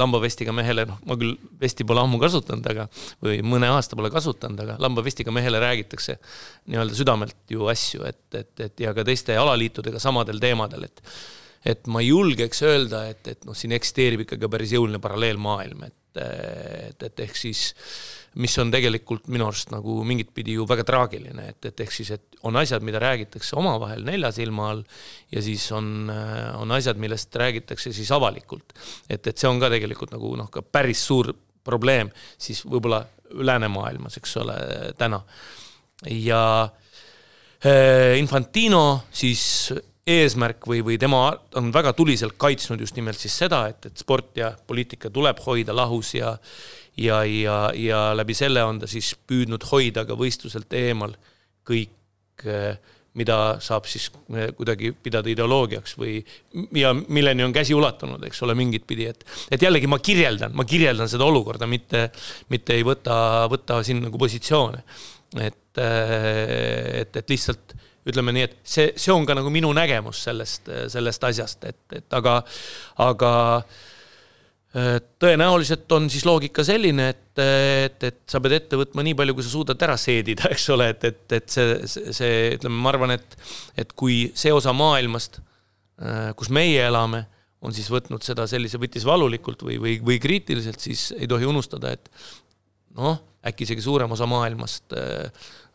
lambavestiga 0.00 0.54
mehele, 0.56 0.86
noh, 0.88 1.00
ma 1.08 1.16
küll 1.20 1.34
vesti 1.60 1.86
pole 1.88 2.02
ammu 2.04 2.20
kasutanud, 2.22 2.68
aga 2.72 2.86
või 3.24 3.40
mõne 3.44 3.70
aasta 3.74 3.98
pole 3.98 4.10
kasutanud, 4.14 4.60
aga 4.64 4.78
lambavestiga 4.82 5.34
mehele 5.34 5.60
räägitakse 5.62 6.16
nii-öelda 6.70 6.96
südamelt 6.96 7.52
ju 7.52 7.68
asju, 7.72 8.04
et, 8.08 8.24
et, 8.40 8.54
et 8.68 8.84
ja 8.86 8.94
ka 8.96 9.04
teiste 9.08 9.36
alaliitudega 9.36 10.00
samadel 10.02 10.40
teemadel, 10.42 10.88
et 10.88 11.04
et 11.68 11.88
ma 11.90 12.00
julgeks 12.00 12.60
öelda, 12.64 13.02
et, 13.10 13.26
et 13.28 13.42
noh, 13.44 13.56
siin 13.58 13.74
eksisteerib 13.74 14.22
ikkagi 14.22 14.48
päris 14.48 14.70
jõuline 14.76 15.00
paralleelmaailm, 15.02 15.82
et, 15.88 16.20
et, 16.22 17.02
et 17.08 17.22
ehk 17.24 17.36
siis 17.36 17.64
äh, 17.74 18.17
mis 18.34 18.54
on 18.60 18.70
tegelikult 18.70 19.28
minu 19.32 19.48
arust 19.48 19.72
nagu 19.72 19.98
mingit 20.06 20.30
pidi 20.34 20.54
ju 20.58 20.66
väga 20.68 20.84
traagiline, 20.86 21.48
et, 21.54 21.70
et 21.70 21.80
ehk 21.84 21.94
siis, 21.94 22.12
et 22.14 22.40
on 22.46 22.56
asjad, 22.60 22.84
mida 22.86 23.00
räägitakse 23.02 23.56
omavahel 23.58 24.04
nelja 24.06 24.30
silma 24.34 24.70
all 24.72 24.84
ja 25.34 25.42
siis 25.42 25.64
on, 25.74 26.10
on 26.60 26.76
asjad, 26.76 27.00
millest 27.00 27.34
räägitakse 27.36 27.92
siis 27.96 28.10
avalikult. 28.14 28.76
et, 29.08 29.26
et 29.26 29.36
see 29.36 29.50
on 29.50 29.60
ka 29.60 29.70
tegelikult 29.72 30.14
nagu 30.14 30.34
noh, 30.38 30.50
ka 30.52 30.62
päris 30.62 31.02
suur 31.08 31.32
probleem 31.64 32.12
siis 32.38 32.62
võib-olla 32.66 33.02
läänemaailmas, 33.28 34.16
eks 34.20 34.36
ole, 34.40 34.56
täna. 34.98 35.20
ja 36.08 36.42
eh, 37.64 38.18
Infantino 38.18 39.04
siis 39.10 39.72
eesmärk 40.08 40.66
või, 40.68 40.80
või 40.86 40.98
tema 41.00 41.28
on 41.60 41.70
väga 41.74 41.92
tuliselt 41.96 42.38
kaitsnud 42.40 42.80
just 42.80 42.96
nimelt 42.96 43.20
siis 43.20 43.36
seda, 43.44 43.66
et, 43.72 43.90
et 43.90 44.00
sport 44.00 44.36
ja 44.40 44.52
poliitika 44.66 45.10
tuleb 45.12 45.40
hoida 45.46 45.76
lahus 45.76 46.14
ja 46.16 46.36
ja, 46.98 47.22
ja, 47.24 47.56
ja 47.74 47.98
läbi 48.16 48.34
selle 48.34 48.62
on 48.66 48.80
ta 48.82 48.88
siis 48.90 49.12
püüdnud 49.28 49.64
hoida 49.70 50.04
ka 50.08 50.16
võistluselt 50.18 50.72
eemal 50.74 51.14
kõik, 51.68 51.92
eh, 52.44 52.78
mida 53.18 53.58
saab 53.62 53.86
siis 53.90 54.08
eh, 54.34 54.50
kuidagi 54.56 54.92
pidada 55.02 55.30
ideoloogiaks 55.30 55.96
või 55.98 56.18
ja 56.78 56.92
milleni 56.96 57.46
on 57.46 57.54
käsi 57.54 57.76
ulatunud, 57.76 58.22
eks 58.26 58.42
ole, 58.46 58.56
mingit 58.58 58.86
pidi, 58.88 59.08
et 59.10 59.24
et 59.54 59.62
jällegi 59.62 59.90
ma 59.90 60.00
kirjeldan, 60.02 60.54
ma 60.58 60.66
kirjeldan 60.68 61.10
seda 61.10 61.26
olukorda, 61.28 61.68
mitte, 61.70 62.08
mitte 62.52 62.78
ei 62.78 62.86
võta, 62.86 63.46
võta 63.50 63.82
siin 63.86 64.02
nagu 64.06 64.18
positsioone. 64.18 64.82
et, 65.38 65.78
eh, 65.78 67.02
et, 67.02 67.16
et 67.16 67.30
lihtsalt 67.30 67.76
ütleme 68.08 68.34
nii, 68.34 68.48
et 68.48 68.56
see, 68.66 68.88
see 68.96 69.12
on 69.14 69.26
ka 69.28 69.36
nagu 69.38 69.52
minu 69.52 69.70
nägemus 69.76 70.24
sellest, 70.28 70.70
sellest 70.92 71.28
asjast, 71.28 71.68
et, 71.68 71.80
et 72.00 72.16
aga, 72.18 72.38
aga 73.04 73.32
äh, 73.60 74.98
tõenäoliselt 75.20 75.90
on 75.96 76.08
siis 76.12 76.26
loogika 76.28 76.64
selline, 76.66 77.10
et, 77.14 77.42
et, 77.42 78.08
et 78.10 78.20
sa 78.30 78.40
pead 78.44 78.58
ette 78.58 78.80
võtma 78.80 79.04
nii 79.06 79.16
palju, 79.18 79.36
kui 79.38 79.46
sa 79.46 79.52
suudad 79.52 79.86
ära 79.86 79.96
seedida, 80.00 80.48
eks 80.54 80.68
ole, 80.74 80.90
et, 80.94 81.08
et, 81.08 81.24
et 81.40 81.48
see, 81.52 81.78
see, 81.88 82.34
ütleme, 82.58 82.80
ma 82.84 82.92
arvan, 82.94 83.16
et, 83.18 83.38
et 83.78 83.92
kui 83.98 84.26
see 84.38 84.54
osa 84.54 84.74
maailmast, 84.76 85.42
kus 86.38 86.50
meie 86.54 86.84
elame, 86.86 87.24
on 87.64 87.74
siis 87.74 87.88
võtnud 87.90 88.22
seda 88.22 88.44
sellise, 88.46 88.78
võttis 88.78 89.06
valulikult 89.06 89.64
või, 89.66 89.80
või, 89.82 89.96
või 90.04 90.20
kriitiliselt, 90.22 90.78
siis 90.82 91.08
ei 91.16 91.26
tohi 91.30 91.48
unustada, 91.48 91.90
et 91.96 92.06
noh, 92.98 93.18
äkki 93.46 93.68
isegi 93.68 93.84
suurem 93.84 94.12
osa 94.12 94.26
maailmast 94.26 94.94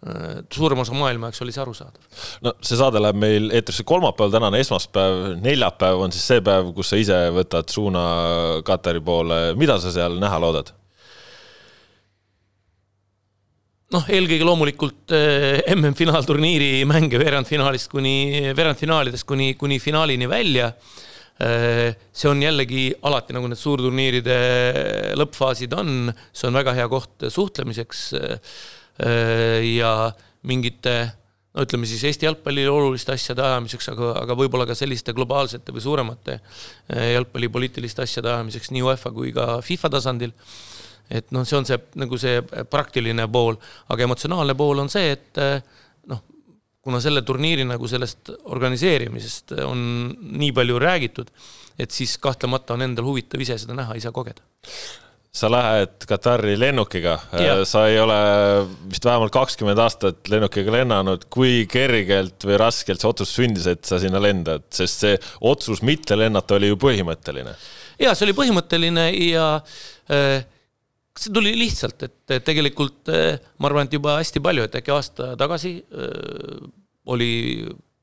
Äh, 0.03 0.41
suurem 0.51 0.81
osa 0.83 0.91
maailma 0.97 1.29
jaoks 1.29 1.39
oli 1.45 1.53
see 1.55 1.61
arusaadav. 1.63 2.15
no 2.43 2.51
see 2.59 2.75
saade 2.75 2.99
läheb 2.99 3.15
meil 3.21 3.45
eetrisse 3.55 3.85
kolmapäeval, 3.87 4.33
tänane 4.33 4.59
esmaspäev, 4.59 5.19
neljapäev 5.39 6.01
on 6.03 6.11
siis 6.11 6.25
see 6.27 6.41
päev, 6.43 6.73
kus 6.75 6.91
sa 6.91 6.99
ise 6.99 7.19
võtad 7.31 7.71
suuna 7.71 8.01
Katari 8.67 8.99
poole, 8.99 9.37
mida 9.55 9.77
sa 9.79 9.93
seal 9.95 10.17
näha 10.19 10.41
loodad? 10.43 10.73
noh, 13.95 14.11
eelkõige 14.11 14.43
loomulikult 14.49 15.15
äh, 15.15 15.61
MM-finaalturniiri 15.77 16.83
mänge 16.89 17.21
veerandfinaalist 17.21 17.91
kuni, 17.93 18.17
veerandfinaalidest 18.57 19.29
kuni, 19.29 19.53
kuni 19.55 19.79
finaalini 19.79 20.27
välja 20.27 20.73
äh, 20.73 21.01
see 21.39 22.29
on 22.29 22.39
jällegi 22.39 22.83
alati, 23.03 23.33
nagu 23.35 23.49
need 23.49 23.59
suurturniiride 23.59 24.35
lõppfaasid 25.17 25.73
on, 25.75 26.13
see 26.31 26.47
on 26.47 26.59
väga 26.59 26.75
hea 26.77 26.85
koht 26.91 27.25
suhtlemiseks 27.33 28.03
Äh, 29.01 29.63
ja 29.73 30.11
mingite 30.45 30.93
no 31.53 31.63
ütleme 31.65 31.87
siis 31.89 32.03
Eesti 32.05 32.27
jalgpallile 32.27 32.69
oluliste 32.69 33.15
asjade 33.15 33.41
ajamiseks, 33.41 33.87
aga, 33.89 34.11
aga 34.21 34.35
võib-olla 34.37 34.67
ka 34.69 34.75
selliste 34.77 35.15
globaalsete 35.17 35.73
või 35.73 35.81
suuremate 35.81 36.35
äh, 36.37 37.13
jalgpallipoliitiliste 37.15 38.05
asjade 38.05 38.29
ajamiseks 38.29 38.69
nii 38.73 38.83
UEFA 38.85 39.09
kui 39.15 39.33
ka 39.33 39.57
FIFA 39.65 39.91
tasandil. 39.95 40.35
et 41.09 41.33
noh, 41.33 41.41
see 41.45 41.57
on 41.57 41.65
see 41.65 41.79
nagu 41.99 42.17
see 42.21 42.37
praktiline 42.69 43.25
pool, 43.33 43.57
aga 43.89 44.05
emotsionaalne 44.05 44.53
pool 44.57 44.85
on 44.85 44.93
see, 44.93 45.17
et 45.17 45.41
äh, 45.41 45.57
noh, 46.13 46.21
kuna 46.83 46.99
selle 47.03 47.23
turniiri 47.25 47.65
nagu 47.67 47.87
sellest 47.87 48.33
organiseerimisest 48.51 49.55
on 49.65 49.79
nii 50.39 50.51
palju 50.55 50.81
räägitud, 50.83 51.31
et 51.79 51.95
siis 51.95 52.17
kahtlemata 52.21 52.75
on 52.75 52.83
endal 52.85 53.07
huvitav 53.07 53.41
ise 53.43 53.57
seda 53.61 53.77
näha, 53.77 53.95
ise 53.99 54.11
kogeda. 54.13 54.43
Sa 55.33 55.49
lähed 55.49 56.03
Katari 56.05 56.53
lennukiga, 56.61 57.15
sa 57.65 57.87
ei 57.89 57.95
ole 57.97 58.17
vist 58.91 59.05
vähemalt 59.07 59.33
kakskümmend 59.33 59.79
aastat 59.81 60.29
lennukiga 60.29 60.75
lennanud, 60.75 61.25
kui 61.33 61.63
kergelt 61.71 62.45
või 62.45 62.59
raskelt 62.61 63.01
see 63.01 63.09
otsus 63.09 63.31
sündis, 63.39 63.65
et 63.71 63.81
sa 63.89 63.97
sinna 64.03 64.21
lendad, 64.21 64.67
sest 64.69 65.07
see 65.07 65.15
otsus 65.49 65.81
mitte 65.81 66.19
lennata 66.19 66.59
oli 66.59 66.69
ju 66.69 66.77
põhimõtteline. 66.83 67.55
ja 68.03 68.13
see 68.13 68.27
oli 68.27 68.37
põhimõtteline 68.37 69.07
ja 69.31 69.47
äh, 69.57 70.45
see 71.19 71.33
tuli 71.33 71.53
lihtsalt, 71.57 72.05
et 72.07 72.37
tegelikult 72.45 73.11
äh, 73.13 73.39
ma 73.59 73.69
arvan, 73.69 73.89
et 73.89 73.97
juba 73.97 74.17
hästi 74.19 74.41
palju, 74.43 74.67
et 74.67 74.77
äkki 74.79 74.93
aasta 74.95 75.33
tagasi 75.39 75.75
äh, 75.81 76.63
oli 77.13 77.33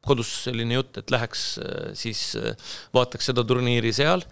kodus 0.07 0.31
selline 0.47 0.79
jutt, 0.79 0.97
et 1.00 1.11
läheks 1.12 1.43
äh, 1.61 1.90
siis 1.99 2.23
vaataks 2.97 3.33
seda 3.33 3.45
turniiri 3.45 3.93
seal 3.93 4.25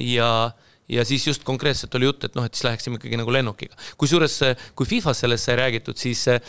ja 0.00 0.30
äh, 0.46 0.73
ja 0.88 1.04
siis 1.04 1.26
just 1.26 1.44
konkreetselt 1.44 1.94
oli 1.96 2.08
jutt, 2.08 2.26
et 2.26 2.34
noh, 2.36 2.44
et 2.44 2.54
siis 2.54 2.66
läheksime 2.66 2.98
ikkagi 2.98 3.16
nagu 3.16 3.32
lennukiga. 3.32 3.76
kusjuures, 4.00 4.36
kui 4.76 4.86
Fifas 4.86 5.22
sellest 5.24 5.48
sai 5.48 5.56
räägitud, 5.56 5.96
siis, 5.96 6.26
äh, 6.28 6.40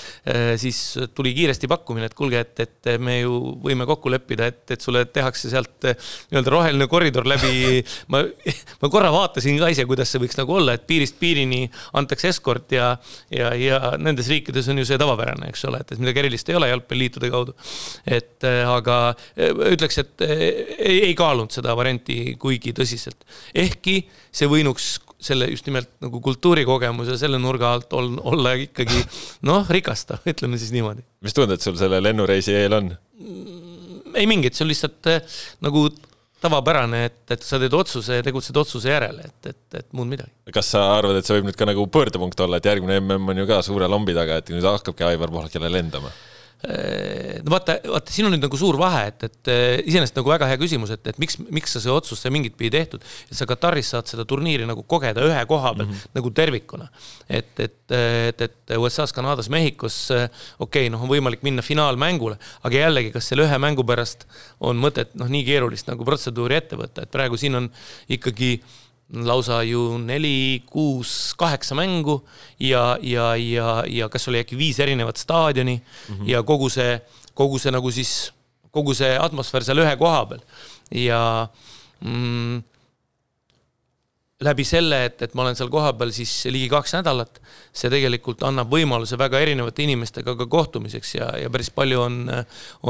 siis 0.59 0.97
tuli 1.15 1.33
kiiresti 1.33 1.69
pakkumine, 1.71 2.09
et 2.09 2.17
kuulge, 2.17 2.41
et, 2.43 2.59
et 2.59 2.89
me 2.99 3.19
ju 3.21 3.37
võime 3.63 3.87
kokku 3.87 4.11
leppida, 4.11 4.49
et, 4.51 4.63
et 4.75 4.81
sulle 4.81 5.05
tehakse 5.05 5.49
sealt 5.53 5.87
nii-öelda 5.87 6.51
roheline 6.51 6.87
koridor 6.91 7.27
läbi. 7.27 7.79
ma, 8.11 8.23
ma 8.81 8.91
korra 8.91 9.11
vaatasin 9.13 9.59
ka 9.61 9.71
ise, 9.71 9.87
kuidas 9.87 10.11
see 10.11 10.21
võiks 10.23 10.39
nagu 10.39 10.57
olla, 10.59 10.75
et 10.75 10.83
piirist 10.87 11.15
piirini 11.19 11.63
antakse 11.95 12.29
eskort 12.33 12.75
ja, 12.75 12.91
ja, 13.31 13.53
ja 13.55 13.79
nendes 14.01 14.27
riikides 14.31 14.67
on 14.71 14.83
ju 14.83 14.87
see 14.89 14.99
tavapärane, 14.99 15.47
eks 15.53 15.63
ole, 15.69 15.79
et, 15.83 15.95
et 15.95 16.03
midagi 16.03 16.23
erilist 16.25 16.51
ei 16.51 16.59
ole 16.59 16.69
jalgpalliliitude 16.73 17.31
kaudu. 17.31 17.55
et 18.05 18.43
aga 18.45 18.99
ütleks, 19.71 19.97
et 20.03 20.27
ei, 20.27 20.99
ei 21.09 21.15
kaalunud 21.17 21.53
seda 21.55 21.75
varianti 21.77 22.35
kuigi 22.39 22.73
tõsiselt, 22.75 23.23
ehkki 23.55 24.01
see 24.35 24.49
võinuks 24.51 24.95
selle 25.25 25.47
just 25.49 25.67
nimelt 25.69 25.89
nagu 26.03 26.19
kultuurikogemuse 26.23 27.15
selle 27.19 27.39
nurga 27.41 27.71
alt 27.75 27.93
ol, 27.97 28.11
olla 28.27 28.55
ikkagi 28.59 28.99
noh, 29.47 29.67
rikastav, 29.71 30.23
ütleme 30.31 30.59
siis 30.61 30.73
niimoodi. 30.75 31.05
mis 31.25 31.35
tunded 31.35 31.63
sul 31.63 31.77
selle 31.79 32.01
lennureisi 32.03 32.55
eel 32.55 32.77
on? 32.79 32.91
Mm, 33.21 34.11
ei 34.19 34.27
mingit, 34.29 34.57
see 34.57 34.65
on 34.67 34.71
lihtsalt 34.71 35.11
eh, 35.11 35.39
nagu 35.65 35.87
tavapärane, 36.45 37.05
et, 37.07 37.21
et 37.33 37.45
sa 37.45 37.57
teed 37.61 37.73
otsuse 37.73 38.19
ja 38.19 38.25
tegutsed 38.25 38.57
otsuse 38.59 38.91
järel, 38.91 39.17
et, 39.23 39.49
et, 39.49 39.79
et 39.79 39.87
muud 39.95 40.09
midagi. 40.11 40.31
kas 40.53 40.75
sa 40.75 40.83
arvad, 40.97 41.17
et 41.17 41.27
see 41.27 41.39
võib 41.39 41.49
nüüd 41.49 41.57
ka 41.59 41.67
nagu 41.69 41.87
pöördepunkt 41.91 42.45
olla, 42.45 42.59
et 42.59 42.69
järgmine 42.69 42.99
mm 43.01 43.33
on 43.33 43.41
ju 43.41 43.49
ka 43.49 43.61
suure 43.65 43.89
lombi 43.91 44.13
taga, 44.17 44.41
et 44.43 44.51
nüüd 44.53 44.67
hakkabki 44.67 45.07
Aivar 45.07 45.33
Pohlak 45.33 45.55
jälle 45.55 45.71
lendama? 45.73 46.11
No 46.63 47.51
vaata, 47.51 47.75
vaata, 47.91 48.13
siin 48.13 48.25
on 48.27 48.33
nüüd 48.33 48.45
nagu 48.45 48.57
suur 48.57 48.77
vahe, 48.79 49.03
et, 49.11 49.25
et 49.27 49.49
iseenesest 49.85 50.15
nagu 50.17 50.31
väga 50.31 50.47
hea 50.49 50.59
küsimus, 50.61 50.93
et, 50.95 51.03
et 51.11 51.19
miks, 51.21 51.37
miks 51.53 51.75
sa 51.75 51.81
see 51.83 51.93
otsus 51.93 52.21
sai 52.23 52.31
mingit 52.33 52.55
pidi 52.57 52.71
tehtud. 52.73 53.03
et 53.29 53.37
sa 53.37 53.45
Kataris 53.49 53.91
saad 53.93 54.09
seda 54.09 54.25
turniiri 54.25 54.65
nagu 54.65 54.85
kogeda 54.87 55.25
ühe 55.27 55.43
koha 55.49 55.73
peal 55.75 55.85
mm 55.85 55.91
-hmm. 55.91 56.15
nagu 56.17 56.31
tervikuna. 56.31 56.87
et, 57.29 57.59
et, 57.59 57.77
et, 57.91 58.41
et 58.41 58.77
USA-s, 58.77 59.13
Kanadas, 59.13 59.49
Mehhikos, 59.49 60.09
okei 60.11 60.29
okay,, 60.59 60.89
noh, 60.89 61.03
on 61.03 61.09
võimalik 61.09 61.43
minna 61.43 61.61
finaalmängule, 61.61 62.37
aga 62.63 62.75
jällegi, 62.77 63.11
kas 63.11 63.27
selle 63.29 63.45
ühe 63.45 63.57
mängu 63.57 63.83
pärast 63.83 64.25
on 64.59 64.77
mõtet 64.77 65.13
noh, 65.13 65.27
nii 65.27 65.43
keerulist 65.45 65.87
nagu 65.87 66.05
protseduuri 66.05 66.55
ette 66.55 66.75
võtta, 66.79 67.03
et 67.03 67.11
praegu 67.11 67.37
siin 67.37 67.55
on 67.55 67.69
ikkagi 68.09 68.61
lausa 69.13 69.61
ju 69.63 69.97
neli, 69.97 70.63
kuus, 70.65 71.33
kaheksa 71.37 71.75
mängu 71.75 72.23
ja, 72.59 72.97
ja, 73.01 73.35
ja, 73.35 73.83
ja 73.87 74.09
kas 74.09 74.27
oli 74.27 74.41
äkki 74.41 74.57
viis 74.57 74.79
erinevat 74.79 75.17
staadioni 75.17 75.75
mm 75.75 76.15
-hmm. 76.15 76.29
ja 76.29 76.43
kogu 76.43 76.69
see, 76.69 77.01
kogu 77.33 77.59
see 77.59 77.71
nagu 77.71 77.91
siis, 77.91 78.33
kogu 78.71 78.93
see 78.93 79.17
atmosfäär 79.19 79.63
seal 79.63 79.77
ühe 79.77 79.95
koha 79.97 80.25
peal 80.25 80.41
ja 80.91 81.47
mm, 82.01 82.63
läbi 84.43 84.65
selle, 84.67 84.97
et, 85.07 85.21
et 85.23 85.35
ma 85.37 85.45
olen 85.45 85.55
seal 85.55 85.69
kohapeal 85.71 86.09
siis 86.11 86.31
ligi 86.51 86.67
kaks 86.67 86.91
nädalat, 86.97 87.37
see 87.71 87.87
tegelikult 87.87 88.41
annab 88.43 88.67
võimaluse 88.67 89.15
väga 89.15 89.39
erinevate 89.39 89.85
inimestega 89.85 90.33
ka 90.35 90.47
kohtumiseks 90.51 91.13
ja, 91.15 91.29
ja 91.39 91.51
päris 91.51 91.69
palju 91.71 92.01
on, 92.03 92.17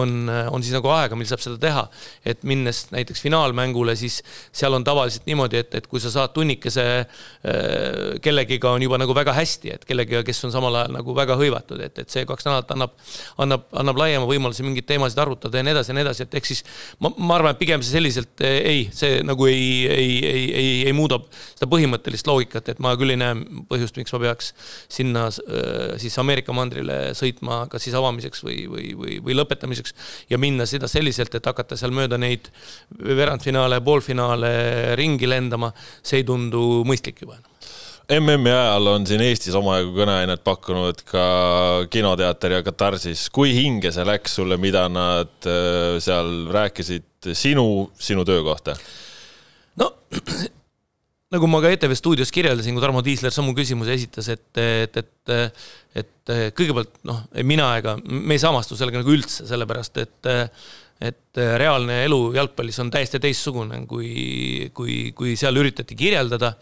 on, 0.01 0.15
on 0.25 0.65
siis 0.65 0.73
nagu 0.73 0.89
aega, 0.89 1.13
mil 1.13 1.29
saab 1.29 1.43
seda 1.43 1.59
teha. 1.61 1.83
et 2.25 2.41
minnes 2.49 2.79
näiteks 2.89 3.21
finaalmängule, 3.21 3.93
siis 3.95 4.23
seal 4.49 4.73
on 4.73 4.83
tavaliselt 4.87 5.27
niimoodi, 5.29 5.59
et, 5.61 5.77
et 5.77 5.85
kui 5.91 6.01
sa 6.01 6.09
saad 6.15 6.33
tunnikese 6.33 6.85
äh, 7.03 8.17
kellegiga 8.25 8.73
on 8.73 8.81
juba 8.81 8.97
nagu 8.97 9.13
väga 9.13 9.37
hästi, 9.37 9.75
et 9.77 9.85
kellegiga, 9.85 10.23
kes 10.25 10.41
on 10.49 10.55
samal 10.55 10.81
ajal 10.81 10.97
nagu 10.97 11.13
väga 11.13 11.37
hõivatud, 11.37 11.77
et, 11.85 12.01
et 12.01 12.09
see 12.09 12.25
kaks 12.25 12.49
nädalat 12.49 12.73
annab, 12.73 12.97
annab, 13.45 13.69
annab 13.83 14.01
laiema 14.01 14.25
võimaluse 14.25 14.65
mingeid 14.65 14.89
teemasid 14.89 15.21
arutada 15.21 15.61
ja 15.61 15.69
nii 15.69 15.77
edasi 15.77 15.93
ja 15.93 15.99
nii 15.99 16.07
edasi, 16.07 16.25
et 16.25 16.41
ehk 16.41 16.49
siis 16.49 16.65
ma, 16.97 17.13
ma 17.21 17.37
arvan, 17.37 17.53
et 17.53 17.61
pigem 17.61 17.85
see 17.85 17.99
selliselt 17.99 18.41
ei, 18.49 18.87
see 18.97 19.21
nagu 19.21 19.45
ei, 19.45 19.69
ei, 19.93 20.11
ei, 20.25 20.45
ei, 20.49 20.75
ei 20.89 20.97
muuda 20.97 21.21
seda 21.53 21.69
põhimõttelist 21.71 22.27
loogikat, 22.29 22.73
et 22.73 22.81
ma 22.83 22.95
küll 22.99 23.15
ei 23.15 23.19
näe 23.21 23.37
põhjust, 23.69 23.97
miks 23.99 24.13
ma 24.15 24.21
peaks 24.25 24.51
sinna 24.91 25.27
äh, 25.29 25.95
siis 26.01 26.17
Ameerika 26.21 26.55
mandrile 26.55 26.99
sõitma 27.17 27.63
kas 27.71 27.87
siis 27.87 27.97
avamiseks 27.97 28.45
või, 28.45 28.61
või, 28.71 28.91
või, 28.99 29.17
või 29.25 29.39
lõpetamiseks 29.39 29.95
ja 30.31 30.39
minna 30.41 30.67
seda 30.69 30.89
selliselt, 30.91 31.35
et 31.35 31.51
hakata 31.51 31.77
seal 31.79 31.95
mööda 31.95 32.19
neid 32.21 32.51
veerandfinaale, 32.99 33.81
poolfinaale 33.85 34.53
ringi 34.99 35.29
lendama, 35.29 35.71
see 36.01 36.21
ei 36.21 36.27
tundu 36.27 36.83
mõistlik 36.87 37.25
juba 37.25 37.39
enam 37.39 37.51
MM-i 38.05 38.51
ajal 38.51 38.87
on 38.91 39.05
siin 39.09 39.21
Eestis 39.25 39.55
omajagu 39.57 39.95
kõneainet 39.95 40.43
pakkunud 40.45 40.99
ka 41.09 41.23
kinoteater 41.89 42.59
ja 42.59 42.61
Katarsis. 42.65 43.29
kui 43.33 43.53
hinge 43.55 43.89
see 43.91 44.05
läks 44.05 44.35
sulle, 44.37 44.59
mida 44.61 44.85
nad 44.89 45.49
äh, 45.49 45.97
seal 46.03 46.45
rääkisid 46.53 47.33
sinu, 47.33 47.89
sinu 47.97 48.25
töö 48.25 48.43
kohta? 48.45 48.75
no 49.81 49.89
nagu 51.33 51.47
ma 51.49 51.59
ka 51.63 51.71
ETV 51.73 51.95
stuudios 51.97 52.31
kirjeldasin, 52.33 52.75
kui 52.75 52.83
Tarmo 52.83 53.01
Tiisler 53.05 53.33
samu 53.33 53.55
küsimuse 53.57 53.95
esitas, 53.97 54.29
et, 54.33 54.61
et, 54.61 54.99
et, 55.01 55.45
et 56.01 56.33
kõigepealt 56.57 56.99
noh, 57.07 57.23
mina 57.47 57.71
ega 57.79 57.95
me 58.05 58.37
ei 58.37 58.41
samastu 58.41 58.77
sellega 58.77 59.01
nagu 59.01 59.13
üldse, 59.15 59.47
sellepärast 59.49 60.01
et, 60.03 60.29
et 61.09 61.41
reaalne 61.61 62.03
elu 62.05 62.19
jalgpallis 62.37 62.79
on 62.83 62.93
täiesti 62.93 63.21
teistsugune, 63.23 63.81
kui, 63.89 64.69
kui, 64.77 64.99
kui 65.17 65.33
seal 65.39 65.57
üritati 65.61 65.97
kirjeldada 65.97 66.53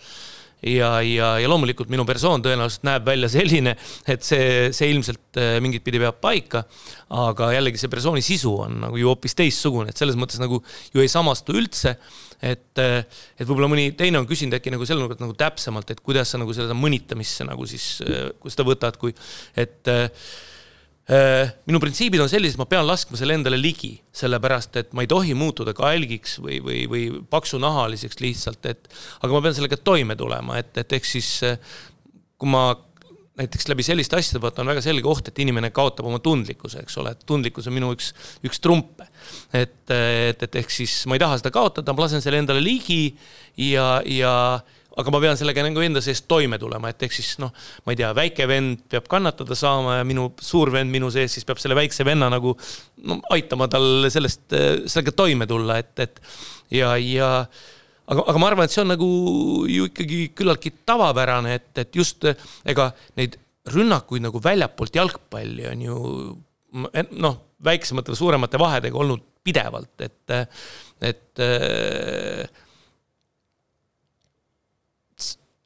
ja, 0.70 0.96
ja, 1.06 1.30
ja 1.44 1.52
loomulikult 1.52 1.92
minu 1.94 2.06
persoon 2.08 2.44
tõenäoliselt 2.46 2.86
näeb 2.88 3.08
välja 3.08 3.30
selline, 3.32 3.76
et 4.08 4.26
see, 4.26 4.70
see 4.76 4.92
ilmselt 4.94 5.42
mingit 5.64 5.84
pidi 5.86 6.02
peab 6.04 6.20
paika. 6.24 6.64
aga 7.14 7.52
jällegi 7.54 7.78
see 7.78 7.92
persooni 7.92 8.22
sisu 8.26 8.54
on 8.66 8.80
nagu 8.88 8.98
ju 8.98 9.10
hoopis 9.12 9.36
teistsugune, 9.38 9.92
et 9.92 10.00
selles 10.00 10.18
mõttes 10.20 10.42
nagu 10.42 10.62
ju 10.94 11.04
ei 11.04 11.12
samastu 11.12 11.54
üldse 11.60 11.98
et, 12.44 12.80
et 12.80 13.46
võib-olla 13.48 13.70
mõni 13.72 13.92
teine 13.98 14.20
on 14.20 14.28
küsinud 14.30 14.58
äkki 14.58 14.74
nagu 14.74 14.88
selle 14.88 15.04
nurga 15.04 15.20
nagu 15.22 15.36
täpsemalt, 15.38 15.94
et 15.94 16.02
kuidas 16.04 16.34
sa 16.34 16.42
nagu 16.42 16.56
seda 16.56 16.76
mõnitamisse 16.78 17.48
nagu 17.48 17.68
siis, 17.70 17.96
kuidas 18.40 18.58
seda 18.58 18.68
võtad, 18.68 19.00
kui 19.02 19.16
et 19.60 19.92
äh, 19.92 20.10
minu 21.68 21.82
printsiibid 21.84 22.22
on 22.24 22.30
sellised, 22.32 22.56
ma 22.56 22.68
pean 22.70 22.86
laskma 22.88 23.18
selle 23.20 23.36
endale 23.36 23.58
ligi, 23.60 23.98
sellepärast 24.16 24.78
et 24.80 24.94
ma 24.96 25.04
ei 25.04 25.10
tohi 25.12 25.34
muutuda 25.36 25.74
kalgiks 25.76 26.38
või, 26.40 26.62
või, 26.64 26.86
või 26.88 27.04
paksunahaliseks 27.28 28.22
lihtsalt, 28.24 28.64
et 28.72 28.88
aga 29.20 29.34
ma 29.36 29.44
pean 29.44 29.58
sellega 29.58 29.82
toime 29.84 30.16
tulema, 30.16 30.62
et, 30.62 30.72
et 30.80 30.96
ehk 30.96 31.10
siis 31.10 31.34
kui 32.40 32.52
ma 32.52 32.70
näiteks 33.40 33.66
läbi 33.72 33.84
selliste 33.86 34.18
asjade 34.18 34.42
vaata 34.44 34.62
on 34.62 34.70
väga 34.70 34.82
selge 34.86 35.10
oht, 35.10 35.30
et 35.30 35.40
inimene 35.42 35.72
kaotab 35.74 36.06
oma 36.10 36.20
tundlikkuse, 36.22 36.84
eks 36.84 36.98
ole, 37.02 37.16
et 37.16 37.24
tundlikkus 37.30 37.68
on 37.70 37.74
minu 37.74 37.90
üks, 37.96 38.12
üks 38.46 38.62
trumpe. 38.62 39.08
et, 39.54 39.80
et, 39.90 40.44
et 40.46 40.58
ehk 40.62 40.74
siis 40.74 41.00
ma 41.10 41.18
ei 41.18 41.24
taha 41.24 41.40
seda 41.42 41.54
kaotada, 41.56 41.96
ma 41.96 42.06
lasen 42.06 42.22
selle 42.22 42.44
endale 42.44 42.62
ligi 42.62 43.16
ja, 43.58 44.02
ja 44.06 44.34
aga 45.00 45.14
ma 45.14 45.22
pean 45.24 45.38
sellega 45.40 45.64
nagu 45.66 45.82
enda 45.82 46.02
sees 46.06 46.22
toime 46.30 46.60
tulema, 46.62 46.92
et 46.94 47.06
ehk 47.08 47.16
siis 47.16 47.34
noh, 47.42 47.54
ma 47.86 47.94
ei 47.94 48.00
tea, 48.00 48.12
väike 48.18 48.48
vend 48.50 48.84
peab 48.92 49.08
kannatada 49.12 49.58
saama 49.58 50.00
ja 50.00 50.08
minu 50.08 50.30
suur 50.44 50.72
vend 50.74 50.94
minu 50.94 51.10
sees 51.14 51.34
siis 51.34 51.48
peab 51.48 51.62
selle 51.62 51.78
väikse 51.78 52.06
venna 52.06 52.30
nagu 52.34 52.54
no 53.10 53.20
aitama 53.34 53.70
tal 53.72 54.08
sellest, 54.14 54.46
sellega 54.54 55.16
toime 55.18 55.50
tulla, 55.50 55.80
et, 55.82 55.94
et 56.06 56.22
ja, 56.78 56.94
ja 57.02 57.32
aga, 57.42 58.22
aga 58.22 58.38
ma 58.42 58.52
arvan, 58.52 58.70
et 58.70 58.76
see 58.76 58.84
on 58.84 58.94
nagu 58.94 59.10
ju 59.70 59.90
ikkagi 59.90 60.22
küllaltki 60.38 60.76
tavapärane, 60.86 61.58
et, 61.58 61.72
et 61.82 61.98
just 61.98 62.28
ega 62.70 62.92
neid 63.20 63.40
rünnakuid 63.74 64.26
nagu 64.26 64.42
väljapoolt 64.44 64.98
jalgpalli 65.00 65.70
on 65.72 65.86
ju 65.88 66.00
noh, 67.24 67.38
väiksemate 67.64 68.12
või 68.12 68.20
suuremate 68.20 68.60
vahedega 68.62 69.00
olnud 69.00 69.24
pidevalt, 69.44 69.96
et, 70.04 70.34
et 71.04 71.42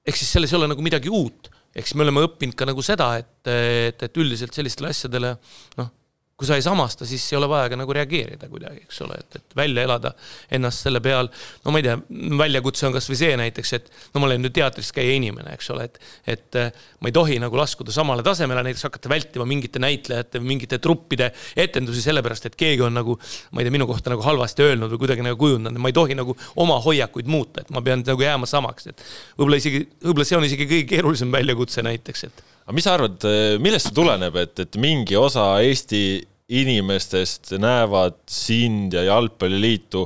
ehk 0.08 0.20
siis 0.20 0.32
selles 0.38 0.54
ei 0.54 0.60
ole 0.60 0.70
nagu 0.72 0.84
midagi 0.86 1.12
uut, 1.12 1.50
ehk 1.76 1.88
siis 1.88 1.98
me 2.00 2.06
oleme 2.06 2.24
õppinud 2.28 2.56
ka 2.58 2.68
nagu 2.70 2.84
seda, 2.86 3.12
et, 3.22 3.52
et, 3.52 4.08
et 4.08 4.20
üldiselt 4.24 4.56
sellistele 4.56 4.94
asjadele 4.94 5.34
noh, 5.80 5.92
kui 6.38 6.46
sa 6.46 6.54
ei 6.54 6.62
samasta, 6.62 7.06
siis 7.10 7.24
ei 7.32 7.38
ole 7.40 7.48
vaja 7.50 7.72
ka 7.72 7.78
nagu 7.80 7.94
reageerida 7.98 8.46
kuidagi, 8.52 8.84
eks 8.86 9.00
ole, 9.02 9.16
et, 9.18 9.40
et 9.40 9.56
välja 9.58 9.82
elada 9.88 10.12
ennast 10.54 10.84
selle 10.86 11.00
peal. 11.02 11.32
no 11.64 11.72
ma 11.74 11.80
ei 11.82 11.86
tea, 11.88 11.96
väljakutse 12.38 12.86
on 12.86 12.94
kasvõi 12.94 13.18
see 13.18 13.38
näiteks, 13.42 13.72
et 13.74 13.88
no 14.14 14.22
ma 14.22 14.28
olen 14.28 14.44
nüüd 14.46 14.54
teatris 14.54 14.92
käija 14.94 15.16
inimene, 15.18 15.56
eks 15.58 15.72
ole, 15.74 15.88
et, 15.90 15.98
et 16.30 16.60
äh, 16.62 16.84
ma 17.02 17.10
ei 17.10 17.16
tohi 17.16 17.40
nagu 17.42 17.58
laskuda 17.58 17.96
samale 17.96 18.22
tasemele, 18.26 18.62
näiteks 18.68 18.86
hakata 18.86 19.10
vältima 19.10 19.48
mingite 19.50 19.82
näitlejate 19.82 20.42
mingite 20.46 20.78
truppide 20.84 21.32
etendusi, 21.58 22.04
sellepärast 22.06 22.46
et 22.52 22.60
keegi 22.60 22.86
on 22.86 22.94
nagu, 23.00 23.16
ma 23.50 23.64
ei 23.64 23.66
tea, 23.66 23.74
minu 23.74 23.90
kohta 23.90 24.14
nagu 24.14 24.22
halvasti 24.28 24.68
öelnud 24.68 24.94
või 24.94 25.02
kuidagi 25.08 25.26
nagu 25.26 25.42
kujundanud, 25.42 25.82
ma 25.82 25.90
ei 25.90 25.98
tohi 25.98 26.20
nagu 26.20 26.38
oma 26.62 26.78
hoiakuid 26.86 27.34
muuta, 27.34 27.66
et 27.66 27.74
ma 27.74 27.82
pean 27.82 28.06
nagu 28.06 28.28
jääma 28.28 28.46
samaks, 28.46 28.92
et 28.94 29.02
võib-olla 29.40 29.58
isegi, 29.58 29.88
võib-olla 30.06 30.30
see 30.30 30.38
on 30.38 30.46
isegi 30.52 30.70
kõige 30.70 30.88
keerulisem 30.94 31.34
väljakutse 31.34 31.82
näiteks, 31.90 32.28
et 32.30 32.46
aga 32.68 32.76
mis 32.76 32.84
sa 32.84 32.98
arvad, 32.98 33.24
millest 33.64 33.90
see 33.90 33.96
tuleneb, 33.96 34.36
et, 34.44 34.60
et 34.66 34.78
mingi 34.84 35.16
osa 35.16 35.54
Eesti 35.64 36.20
inimestest 36.58 37.54
näevad 37.64 38.20
sind 38.32 38.96
ja 38.96 39.06
Jalgpalliliitu 39.08 40.04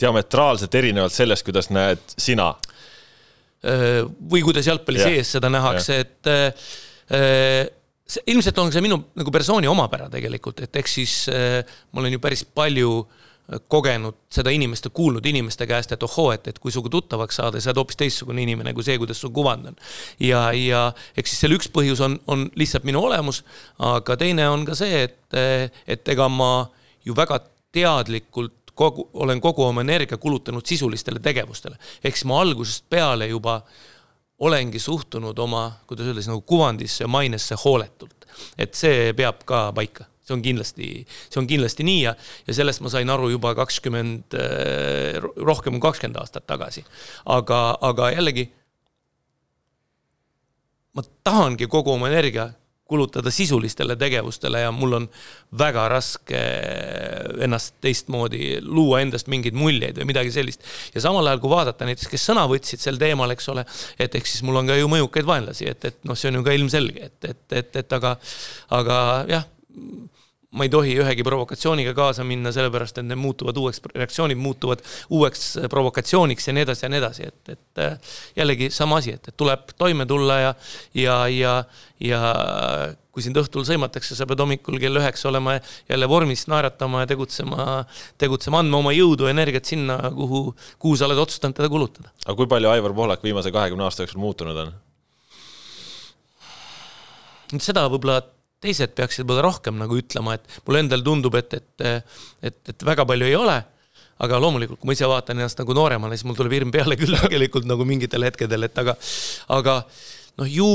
diametraalselt 0.00 0.74
erinevalt 0.80 1.12
sellest, 1.12 1.44
kuidas 1.44 1.68
näed 1.72 2.02
sina? 2.16 2.54
või 3.60 4.40
kuidas 4.40 4.64
jalgpalli 4.70 5.02
yeah. 5.02 5.10
sees 5.12 5.34
seda 5.36 5.50
nähakse, 5.52 5.98
et 6.00 6.28
äh, 6.32 7.66
see, 8.08 8.22
ilmselt 8.32 8.56
on 8.62 8.70
see 8.72 8.80
minu 8.80 8.96
nagu 9.20 9.34
persooni 9.34 9.68
omapära 9.68 10.06
tegelikult, 10.08 10.62
et 10.64 10.78
eks 10.80 10.94
siis 10.96 11.16
äh, 11.28 11.58
ma 11.92 12.00
olen 12.00 12.16
ju 12.16 12.22
päris 12.24 12.40
palju 12.56 12.94
äh, 13.02 13.29
kogenud 13.68 14.14
seda 14.30 14.52
inimest 14.54 14.86
ja 14.86 14.90
kuulnud 14.94 15.26
inimeste 15.26 15.66
käest, 15.66 15.92
et 15.92 16.02
ohoo, 16.06 16.30
et, 16.32 16.46
et 16.48 16.58
kui 16.58 16.72
sinuga 16.72 16.92
tuttavaks 16.94 17.40
saada, 17.40 17.60
sa 17.60 17.72
oled 17.72 17.80
hoopis 17.82 17.98
teistsugune 17.98 18.42
inimene 18.44 18.74
kui 18.76 18.86
see, 18.86 18.98
kuidas 19.00 19.20
su 19.22 19.32
kuvand 19.34 19.72
on. 19.72 19.78
ja, 20.22 20.50
ja 20.54 20.84
eks 21.18 21.34
siis 21.34 21.44
selle 21.44 21.58
üks 21.58 21.70
põhjus 21.74 22.02
on, 22.06 22.18
on 22.30 22.46
lihtsalt 22.58 22.86
minu 22.86 23.02
olemus, 23.08 23.42
aga 23.90 24.16
teine 24.20 24.48
on 24.50 24.64
ka 24.68 24.78
see, 24.78 25.04
et, 25.08 25.40
et 25.90 26.14
ega 26.14 26.28
ma 26.30 26.52
ju 27.06 27.16
väga 27.16 27.40
teadlikult 27.74 28.74
kogu, 28.74 29.08
olen 29.12 29.40
kogu 29.40 29.64
oma 29.66 29.82
energia 29.84 30.18
kulutanud 30.18 30.66
sisulistele 30.66 31.20
tegevustele. 31.20 31.76
ehk 32.04 32.16
siis 32.16 32.28
ma 32.30 32.40
algusest 32.40 32.86
peale 32.90 33.28
juba 33.28 33.60
olengi 34.40 34.78
suhtunud 34.78 35.38
oma, 35.38 35.66
kuidas 35.86 36.06
öelda 36.06 36.22
siis 36.22 36.30
nagu 36.30 36.40
kuvandisse 36.40 37.04
ja 37.04 37.08
mainesse 37.08 37.58
hooletult. 37.64 38.26
et 38.58 38.74
see 38.74 39.12
peab 39.12 39.44
ka 39.44 39.72
paika 39.72 40.06
see 40.30 40.38
on 40.38 40.44
kindlasti, 40.44 40.90
see 41.28 41.42
on 41.42 41.48
kindlasti 41.50 41.86
nii 41.86 42.04
ja, 42.04 42.14
ja 42.46 42.56
sellest 42.60 42.84
ma 42.84 42.92
sain 42.92 43.10
aru 43.10 43.32
juba 43.34 43.54
kakskümmend, 43.58 44.38
eh, 44.38 45.18
rohkem 45.36 45.76
kui 45.76 45.88
kakskümmend 45.90 46.20
aastat 46.22 46.46
tagasi. 46.46 46.84
aga, 47.26 47.60
aga 47.90 48.12
jällegi, 48.14 48.46
ma 50.94 51.06
tahangi 51.24 51.66
kogu 51.70 51.94
oma 51.96 52.10
energia 52.10 52.50
kulutada 52.90 53.30
sisulistele 53.30 53.94
tegevustele 53.94 54.64
ja 54.64 54.72
mul 54.74 54.96
on 54.98 55.04
väga 55.58 55.84
raske 55.92 56.38
ennast 57.46 57.76
teistmoodi 57.84 58.56
luua 58.66 58.98
endast 59.04 59.30
mingeid 59.30 59.54
muljeid 59.54 60.00
või 60.00 60.08
midagi 60.10 60.32
sellist. 60.34 60.66
ja 60.94 61.02
samal 61.04 61.26
ajal, 61.30 61.38
kui 61.38 61.52
vaadata 61.52 61.86
näiteks, 61.86 62.10
kes 62.10 62.26
sõna 62.32 62.48
võtsid 62.50 62.82
sel 62.82 62.98
teemal, 62.98 63.30
eks 63.30 63.46
ole, 63.52 63.62
et 63.94 64.18
eks 64.18 64.34
siis 64.34 64.42
mul 64.42 64.58
on 64.58 64.72
ka 64.72 64.78
ju 64.80 64.90
mõjukaid 64.90 65.28
vaenlasi, 65.28 65.70
et, 65.70 65.86
et 65.86 66.02
noh, 66.02 66.18
see 66.18 66.32
on 66.32 66.40
ju 66.40 66.46
ka 66.48 66.56
ilmselge, 66.58 67.12
et, 67.12 67.30
et, 67.30 67.44
et, 67.62 67.82
et 67.84 67.98
aga, 68.00 68.16
aga 68.80 68.98
jah 69.30 69.46
ma 70.50 70.66
ei 70.66 70.70
tohi 70.72 70.96
ühegi 70.98 71.22
provokatsiooniga 71.26 71.92
kaasa 71.94 72.24
minna, 72.26 72.50
sellepärast 72.54 72.98
et 72.98 73.06
need 73.06 73.20
muutuvad 73.20 73.58
uueks, 73.60 73.78
reaktsioonid 73.94 74.38
muutuvad 74.40 74.82
uueks 75.14 75.44
provokatsiooniks 75.70 76.48
ja 76.48 76.54
nii 76.56 76.64
edasi 76.66 76.84
ja 76.86 76.90
nii 76.90 77.02
edasi, 77.02 77.28
et, 77.30 77.52
et 77.54 77.82
äh, 77.84 78.16
jällegi 78.40 78.70
sama 78.74 78.98
asi, 78.98 79.14
et, 79.14 79.30
et 79.30 79.36
tuleb 79.38 79.70
toime 79.78 80.06
tulla 80.10 80.40
ja, 80.40 80.54
ja, 80.98 81.20
ja, 81.30 81.54
ja 82.02 82.22
kui 83.14 83.22
sind 83.22 83.38
õhtul 83.38 83.62
sõimatakse, 83.68 84.16
sa 84.18 84.26
pead 84.26 84.42
hommikul 84.42 84.78
kell 84.82 84.98
üheksa 84.98 85.28
olema 85.30 85.56
jälle 85.90 86.08
vormis, 86.10 86.46
naeratama 86.50 87.04
ja 87.04 87.10
tegutsema, 87.10 87.68
tegutsema, 88.18 88.64
andma 88.64 88.82
oma 88.82 88.94
jõudu, 88.94 89.30
energiat 89.30 89.70
sinna, 89.70 90.00
kuhu, 90.14 90.42
kuhu 90.82 90.98
sa 90.98 91.06
oled 91.06 91.22
otsustanud 91.22 91.58
teda 91.58 91.70
kulutada. 91.70 92.10
aga 92.26 92.36
kui 92.38 92.50
palju 92.50 92.74
Aivar 92.74 92.94
Pohlak 92.96 93.22
viimase 93.26 93.54
kahekümne 93.54 93.86
aasta 93.86 94.02
jooksul 94.06 94.22
muutunud 94.22 94.62
on? 94.66 94.74
seda 97.58 97.86
võib-olla 97.90 98.20
teised 98.60 98.94
peaksid 98.96 99.24
võib-olla 99.24 99.48
rohkem 99.48 99.78
nagu 99.80 99.98
ütlema, 99.98 100.36
et 100.36 100.62
mulle 100.66 100.84
endale 100.84 101.06
tundub, 101.06 101.36
et, 101.40 101.58
et, 101.58 102.08
et, 102.42 102.58
et 102.74 102.86
väga 102.86 103.06
palju 103.08 103.28
ei 103.28 103.36
ole 103.38 103.60
aga 104.20 104.40
loomulikult, 104.40 104.80
kui 104.80 104.90
ma 104.90 104.96
ise 104.96 105.08
vaatan 105.08 105.38
ennast 105.40 105.60
nagu 105.62 105.76
nooremana, 105.76 106.16
siis 106.16 106.28
mul 106.28 106.36
tuleb 106.36 106.58
hirm 106.58 106.72
peale 106.74 106.98
küll 107.00 107.16
tegelikult 107.24 107.68
nagu 107.68 107.86
mingitel 107.88 108.26
hetkedel, 108.28 108.68
et 108.68 108.82
aga, 108.82 108.96
aga 109.56 109.80
noh, 110.40 110.50
ju 110.50 110.68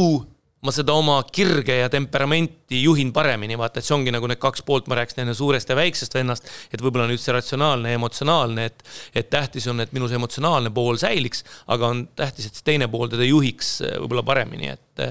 ma 0.65 0.73
seda 0.73 0.95
oma 0.97 1.19
kirge 1.29 1.75
ja 1.77 1.89
temperamenti 1.93 2.79
juhin 2.81 3.11
paremini, 3.13 3.57
vaata, 3.59 3.79
et 3.79 3.85
see 3.85 3.93
ongi 3.93 4.13
nagu 4.13 4.25
need 4.29 4.41
kaks 4.41 4.63
poolt, 4.65 4.87
ma 4.89 4.97
rääkisin 4.97 5.21
enne 5.21 5.35
suurest 5.37 5.69
ja 5.69 5.77
väiksest 5.77 6.17
vennast, 6.17 6.49
et 6.73 6.81
võib-olla 6.81 7.05
nüüd 7.09 7.21
see 7.21 7.35
ratsionaalne 7.35 7.93
ja 7.93 7.99
emotsionaalne, 7.99 8.65
et 8.71 8.81
et 9.21 9.29
tähtis 9.29 9.67
on, 9.69 9.83
et 9.83 9.93
minu 9.93 10.09
see 10.09 10.17
emotsionaalne 10.17 10.73
pool 10.73 10.97
säiliks, 11.01 11.45
aga 11.69 11.91
on 11.93 12.07
tähtis, 12.17 12.49
et 12.49 12.57
see 12.57 12.65
teine 12.71 12.89
pool 12.89 13.11
teda 13.13 13.27
juhiks 13.27 13.77
võib-olla 13.85 14.25
paremini, 14.25 14.73
et 14.73 15.05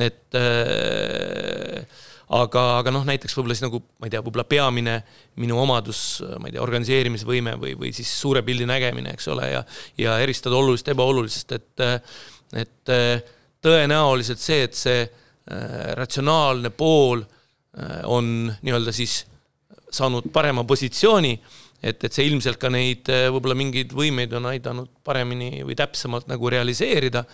et 0.00 0.38
äh, 0.38 1.84
aga, 2.34 2.62
aga 2.80 2.92
noh, 2.94 3.04
näiteks 3.06 3.36
võib-olla 3.36 3.56
siis 3.56 3.66
nagu 3.66 3.80
ma 4.00 4.08
ei 4.08 4.14
tea, 4.14 4.22
võib-olla 4.24 4.46
peamine 4.48 4.96
minu 5.42 5.58
omadus, 5.60 6.22
ma 6.40 6.48
ei 6.48 6.56
tea, 6.56 6.62
organiseerimisvõime 6.64 7.56
või, 7.60 7.74
või 7.78 7.92
siis 7.96 8.10
suure 8.20 8.42
pildi 8.46 8.66
nägemine, 8.68 9.14
eks 9.14 9.28
ole, 9.34 9.50
ja 9.52 9.64
ja 10.00 10.18
eristada 10.24 10.58
olulist 10.58 10.88
ebaolulisest, 10.94 11.58
et 11.58 11.84
et 12.54 12.94
tõenäoliselt 13.64 14.42
see, 14.42 14.64
et 14.68 14.78
see 14.78 15.04
äh, 15.04 15.92
ratsionaalne 15.98 16.70
pool 16.74 17.22
äh, 17.24 18.02
on 18.10 18.50
nii-öelda 18.62 18.92
siis 18.94 19.22
saanud 19.94 20.28
parema 20.34 20.64
positsiooni, 20.68 21.32
et, 21.84 22.04
et 22.04 22.12
see 22.12 22.26
ilmselt 22.28 22.60
ka 22.60 22.70
neid 22.72 23.08
äh, 23.12 23.26
võib-olla 23.32 23.56
mingeid 23.58 23.94
võimeid 23.96 24.36
on 24.36 24.50
aidanud 24.52 24.92
paremini 25.06 25.64
või 25.64 25.76
täpsemalt 25.78 26.28
nagu 26.30 26.52
realiseerida, 26.52 27.24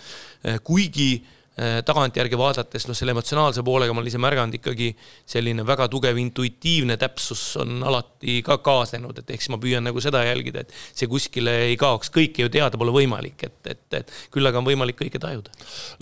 kuigi 0.65 1.13
äh, 1.19 1.29
Äh, 1.31 1.40
tagantjärgi 1.61 2.39
vaadates, 2.41 2.87
noh, 2.89 2.97
selle 2.97 3.13
emotsionaalse 3.15 3.63
poolega 3.67 3.93
ma 3.93 4.01
olen 4.01 4.09
ise 4.09 4.21
märganud 4.23 4.57
ikkagi 4.57 4.91
selline 5.29 5.65
väga 5.67 5.89
tugev 5.93 6.17
intuitiivne 6.21 6.97
täpsus 7.01 7.43
on 7.61 7.83
alati 7.87 8.39
ka 8.47 8.59
kaasnenud, 8.65 9.19
et 9.21 9.33
ehk 9.35 9.45
siis 9.45 9.53
ma 9.53 9.59
püüan 9.61 9.85
nagu 9.85 10.01
seda 10.03 10.23
jälgida, 10.27 10.65
et 10.65 10.75
see 10.97 11.09
kuskile 11.11 11.55
ei 11.69 11.77
kaoks, 11.81 12.13
kõike 12.15 12.45
ju 12.45 12.53
teada 12.53 12.81
pole 12.81 12.95
võimalik, 12.95 13.45
et, 13.47 13.59
et, 13.73 13.83
et 14.01 14.15
küll 14.33 14.49
aga 14.49 14.61
on 14.61 14.69
võimalik 14.69 14.99
kõike 15.01 15.21
tajuda. 15.23 15.53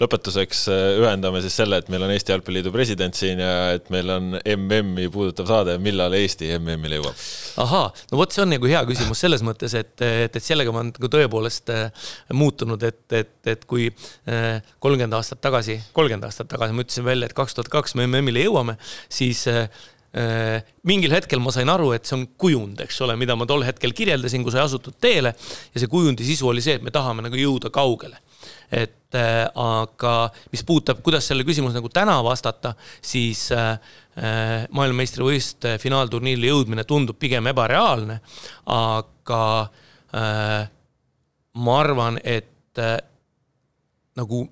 lõpetuseks 0.00 0.64
äh, 0.72 0.84
ühendame 1.02 1.42
siis 1.44 1.58
selle, 1.60 1.80
et 1.82 1.90
meil 1.92 2.06
on 2.06 2.14
Eesti 2.14 2.34
Jalgpalliliidu 2.34 2.72
president 2.74 3.18
siin 3.18 3.42
ja 3.42 3.54
et 3.76 3.90
meil 3.94 4.10
on 4.14 4.38
MM-i 4.38 5.08
puudutav 5.12 5.48
saade, 5.50 5.78
millal 5.82 6.14
Eesti 6.18 6.52
MM-ile 6.58 7.00
jõuab? 7.00 7.26
ahaa, 7.64 7.90
no 8.12 8.20
vot, 8.22 8.34
see 8.34 8.44
on 8.44 8.52
nagu 8.54 8.70
hea 8.70 8.84
küsimus 8.88 9.24
selles 9.24 9.44
mõttes, 9.46 9.74
et, 9.78 9.94
et, 10.04 10.38
et 10.38 10.44
sellega 10.44 10.74
ma 10.74 10.84
olen 10.84 10.94
nagu 10.94 11.12
tõepoolest 11.16 11.74
äh, 11.74 12.08
muutunud, 12.36 12.82
et, 12.86 13.04
et, 13.16 13.34
et 13.48 13.64
kui 13.68 13.88
kolmkümmend 14.28 15.14
aastat 15.16 15.40
tagasi, 15.48 15.78
kolmkümmend 15.96 16.28
aastat 16.28 16.50
tagasi 16.52 16.76
ma 16.76 16.84
ütlesin 16.84 17.06
välja, 17.06 17.28
et 17.28 17.36
kaks 17.36 17.56
tuhat 17.56 17.70
kaks 17.72 17.96
me 17.98 18.06
MM-ile 18.08 18.44
jõuame, 18.46 18.76
siis 19.12 19.46
äh, 19.50 19.66
äh, 20.16 20.68
mingil 20.88 21.12
hetkel 21.14 21.42
ma 21.42 21.52
sain 21.54 21.70
aru, 21.72 21.90
et 21.96 22.08
see 22.08 22.16
on 22.18 22.26
kujund, 22.40 22.80
eks 22.84 23.00
ole, 23.06 23.16
mida 23.20 23.36
ma 23.38 23.48
tol 23.48 23.64
hetkel 23.66 23.94
kirjeldasin, 23.96 24.44
kui 24.44 24.54
sai 24.54 24.64
asutud 24.66 24.98
teele 25.00 25.34
ja 25.34 25.82
see 25.82 25.90
kujundi 25.90 26.26
sisu 26.26 26.50
oli 26.52 26.64
see, 26.64 26.78
et 26.78 26.86
me 26.86 26.94
tahame 26.94 27.24
nagu 27.26 27.38
jõuda 27.38 27.72
kaugele. 27.74 28.20
et 28.70 29.16
äh, 29.16 29.48
aga 29.56 30.14
mis 30.52 30.62
puudutab, 30.68 31.00
kuidas 31.02 31.24
selle 31.30 31.44
küsimusele 31.48 31.80
nagu 31.80 31.88
täna 31.88 32.18
vastata, 32.24 32.74
siis 33.00 33.46
äh, 33.56 33.78
äh 34.20 34.66
maailmameistrivõistluste 34.68 35.78
finaalturniirile 35.80 36.50
jõudmine 36.52 36.84
tundub 36.84 37.16
pigem 37.18 37.48
ebareaalne, 37.48 38.20
aga 38.76 39.44
äh, 40.12 40.68
ma 41.64 41.78
arvan, 41.80 42.20
et 42.22 42.78
äh, 42.78 42.98
nagu 44.18 44.44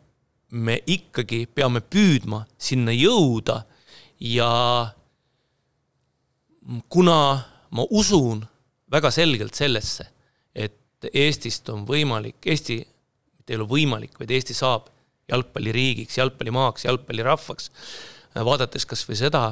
me 0.50 0.78
ikkagi 0.86 1.46
peame 1.54 1.82
püüdma 1.82 2.44
sinna 2.58 2.94
jõuda. 2.94 3.62
Ja 4.22 4.50
kuna 6.88 7.18
ma 7.70 7.86
usun 7.90 8.44
väga 8.92 9.10
selgelt 9.14 9.58
sellesse, 9.58 10.06
et 10.54 11.08
Eestist 11.12 11.68
on 11.70 11.84
võimalik, 11.86 12.38
Eesti 12.46 12.78
mitte 13.46 13.54
ei 13.54 13.60
ole 13.60 13.68
võimalik, 13.70 14.16
vaid 14.18 14.32
Eesti 14.34 14.54
saab 14.56 14.88
jalgpalliriigiks, 15.30 16.16
jalgpallimaaks, 16.18 16.86
jalgpallirahvaks, 16.86 17.70
vaadates 18.46 18.86
kas 18.88 19.04
või 19.06 19.18
seda, 19.18 19.42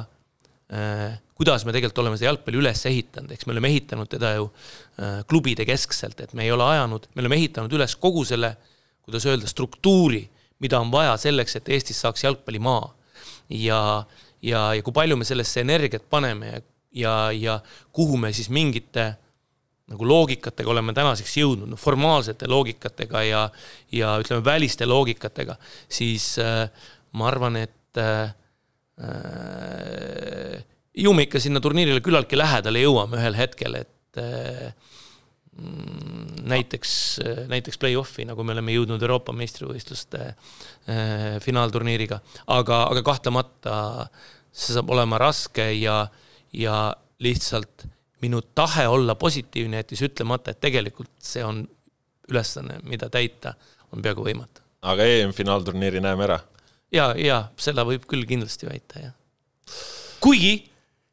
kuidas 1.35 1.65
me 1.65 1.71
tegelikult 1.75 2.01
oleme 2.03 2.17
seda 2.19 2.31
jalgpalli 2.31 2.59
üles 2.59 2.81
ehitanud, 2.89 3.31
eks 3.31 3.47
me 3.47 3.53
oleme 3.55 3.71
ehitanud 3.71 4.09
teda 4.11 4.33
ju 4.35 4.49
klubide 5.29 5.67
keskselt, 5.67 6.19
et 6.23 6.33
me 6.33 6.47
ei 6.47 6.51
ole 6.55 6.65
ajanud, 6.75 7.07
me 7.13 7.23
oleme 7.23 7.39
ehitanud 7.39 7.75
üles 7.77 7.95
kogu 8.01 8.25
selle, 8.27 8.55
kuidas 9.05 9.27
öelda, 9.29 9.47
struktuuri 9.47 10.23
mida 10.59 10.79
on 10.79 10.91
vaja 10.91 11.17
selleks, 11.17 11.55
et 11.59 11.69
Eestis 11.69 11.99
saaks 12.01 12.23
jalgpallimaa. 12.23 12.93
ja, 13.49 14.05
ja, 14.41 14.61
ja 14.73 14.81
kui 14.83 14.93
palju 14.93 15.17
me 15.17 15.27
sellesse 15.27 15.61
energiat 15.61 16.09
paneme 16.09 16.47
ja, 16.47 16.61
ja, 16.95 17.15
ja 17.31 17.59
kuhu 17.91 18.17
me 18.17 18.33
siis 18.33 18.49
mingite 18.49 19.13
nagu 19.91 20.07
loogikatega 20.07 20.71
oleme 20.71 20.95
tänaseks 20.97 21.35
jõudnud, 21.37 21.69
no 21.69 21.77
formaalsete 21.77 22.47
loogikatega 22.49 23.21
ja, 23.27 23.41
ja 23.93 24.15
ütleme, 24.21 24.41
väliste 24.45 24.87
loogikatega, 24.89 25.57
siis 25.89 26.31
äh, 26.41 26.65
ma 27.13 27.27
arvan, 27.29 27.59
et 27.61 28.01
äh, 28.01 28.33
äh, 28.97 30.63
ju 30.95 31.13
me 31.13 31.27
ikka 31.27 31.41
sinna 31.43 31.61
turniirile 31.61 32.01
küllaltki 32.01 32.39
lähedale 32.39 32.81
jõuame 32.81 33.19
ühel 33.21 33.37
hetkel, 33.37 33.77
et 33.83 34.21
äh, 34.21 34.73
näiteks, 35.55 36.91
näiteks 37.47 37.79
play-off'i, 37.79 38.25
nagu 38.27 38.43
me 38.43 38.53
oleme 38.55 38.73
jõudnud 38.75 39.01
Euroopa 39.01 39.33
meistrivõistluste 39.35 40.21
äh, 40.27 41.37
finaalturniiriga, 41.43 42.19
aga, 42.51 42.81
aga 42.91 43.03
kahtlemata 43.05 43.77
see 44.51 44.75
saab 44.75 44.91
olema 44.95 45.19
raske 45.21 45.69
ja, 45.79 46.01
ja 46.53 46.79
lihtsalt 47.23 47.85
minu 48.23 48.41
tahe 48.55 48.87
olla 48.87 49.15
positiivne 49.15 49.81
jättis 49.83 50.03
ütlemata, 50.07 50.51
et 50.51 50.61
tegelikult 50.63 51.13
see 51.23 51.43
on 51.45 51.63
ülesanne, 52.29 52.79
mida 52.83 53.09
täita 53.13 53.53
on 53.93 54.03
peaaegu 54.03 54.25
võimatu. 54.25 54.63
aga 54.81 55.07
EM-finaalturniiri 55.07 56.01
näeme 56.03 56.27
ära? 56.27 56.39
ja, 56.91 57.13
ja 57.17 57.41
seda 57.57 57.85
võib 57.87 58.07
küll 58.09 58.27
kindlasti 58.27 58.67
väita, 58.67 59.07
jah. 59.07 59.15
kuigi, 60.23 60.57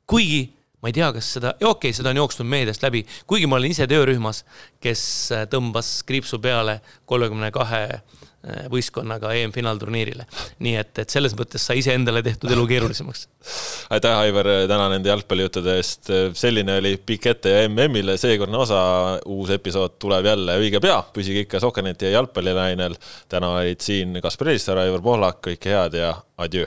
kuigi 0.07 0.43
ma 0.83 0.91
ei 0.91 0.97
tea, 0.97 1.13
kas 1.15 1.29
seda, 1.39 1.55
okei 1.61 1.71
okay,, 1.71 1.95
seda 1.97 2.11
on 2.11 2.19
jooksnud 2.25 2.49
meediast 2.51 2.83
läbi, 2.83 3.05
kuigi 3.31 3.47
ma 3.47 3.61
olin 3.61 3.75
ise 3.75 3.87
töörühmas, 3.91 4.43
kes 4.83 5.05
äh, 5.35 5.47
tõmbas 5.51 6.01
kriipsu 6.07 6.41
peale 6.43 6.81
kolmekümne 7.07 7.53
kahe 7.55 7.83
äh, 7.93 8.65
võistkonnaga 8.73 9.31
EM-finaalturniirile. 9.39 10.27
nii 10.67 10.75
et, 10.81 10.93
et 11.05 11.15
selles 11.15 11.37
mõttes 11.39 11.63
sai 11.63 11.79
iseendale 11.79 12.25
tehtud 12.27 12.51
elu 12.51 12.67
keerulisemaks. 12.75 13.25
aitäh, 13.95 14.19
Aivar, 14.27 14.51
täna 14.71 14.91
nende 14.91 15.13
jalgpallijuttude 15.13 15.79
eest. 15.79 16.11
selline 16.39 16.81
oli 16.83 16.97
pikk 16.99 17.31
ette 17.37 17.55
ja 17.55 17.65
MM-ile 17.71 18.19
seekordne 18.19 18.59
osa. 18.67 18.83
uus 19.31 19.55
episood 19.55 20.01
tuleb 20.03 20.27
jälle 20.33 20.59
õige 20.65 20.83
pea, 20.83 20.99
püsige 21.15 21.47
ikka 21.47 21.63
Sokkerneti 21.63 22.11
ja 22.11 22.19
jalgpallilainel. 22.19 22.99
täna 23.31 23.55
olid 23.61 23.81
siin 23.81 24.19
Kaspar 24.23 24.51
Elissaar, 24.51 24.83
Aivar 24.83 25.03
Pohlak, 25.03 25.45
kõike 25.47 25.77
head 25.77 26.01
ja 26.03 26.17
adjöö. 26.43 26.67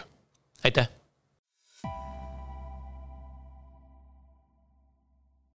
aitäh 0.63 0.95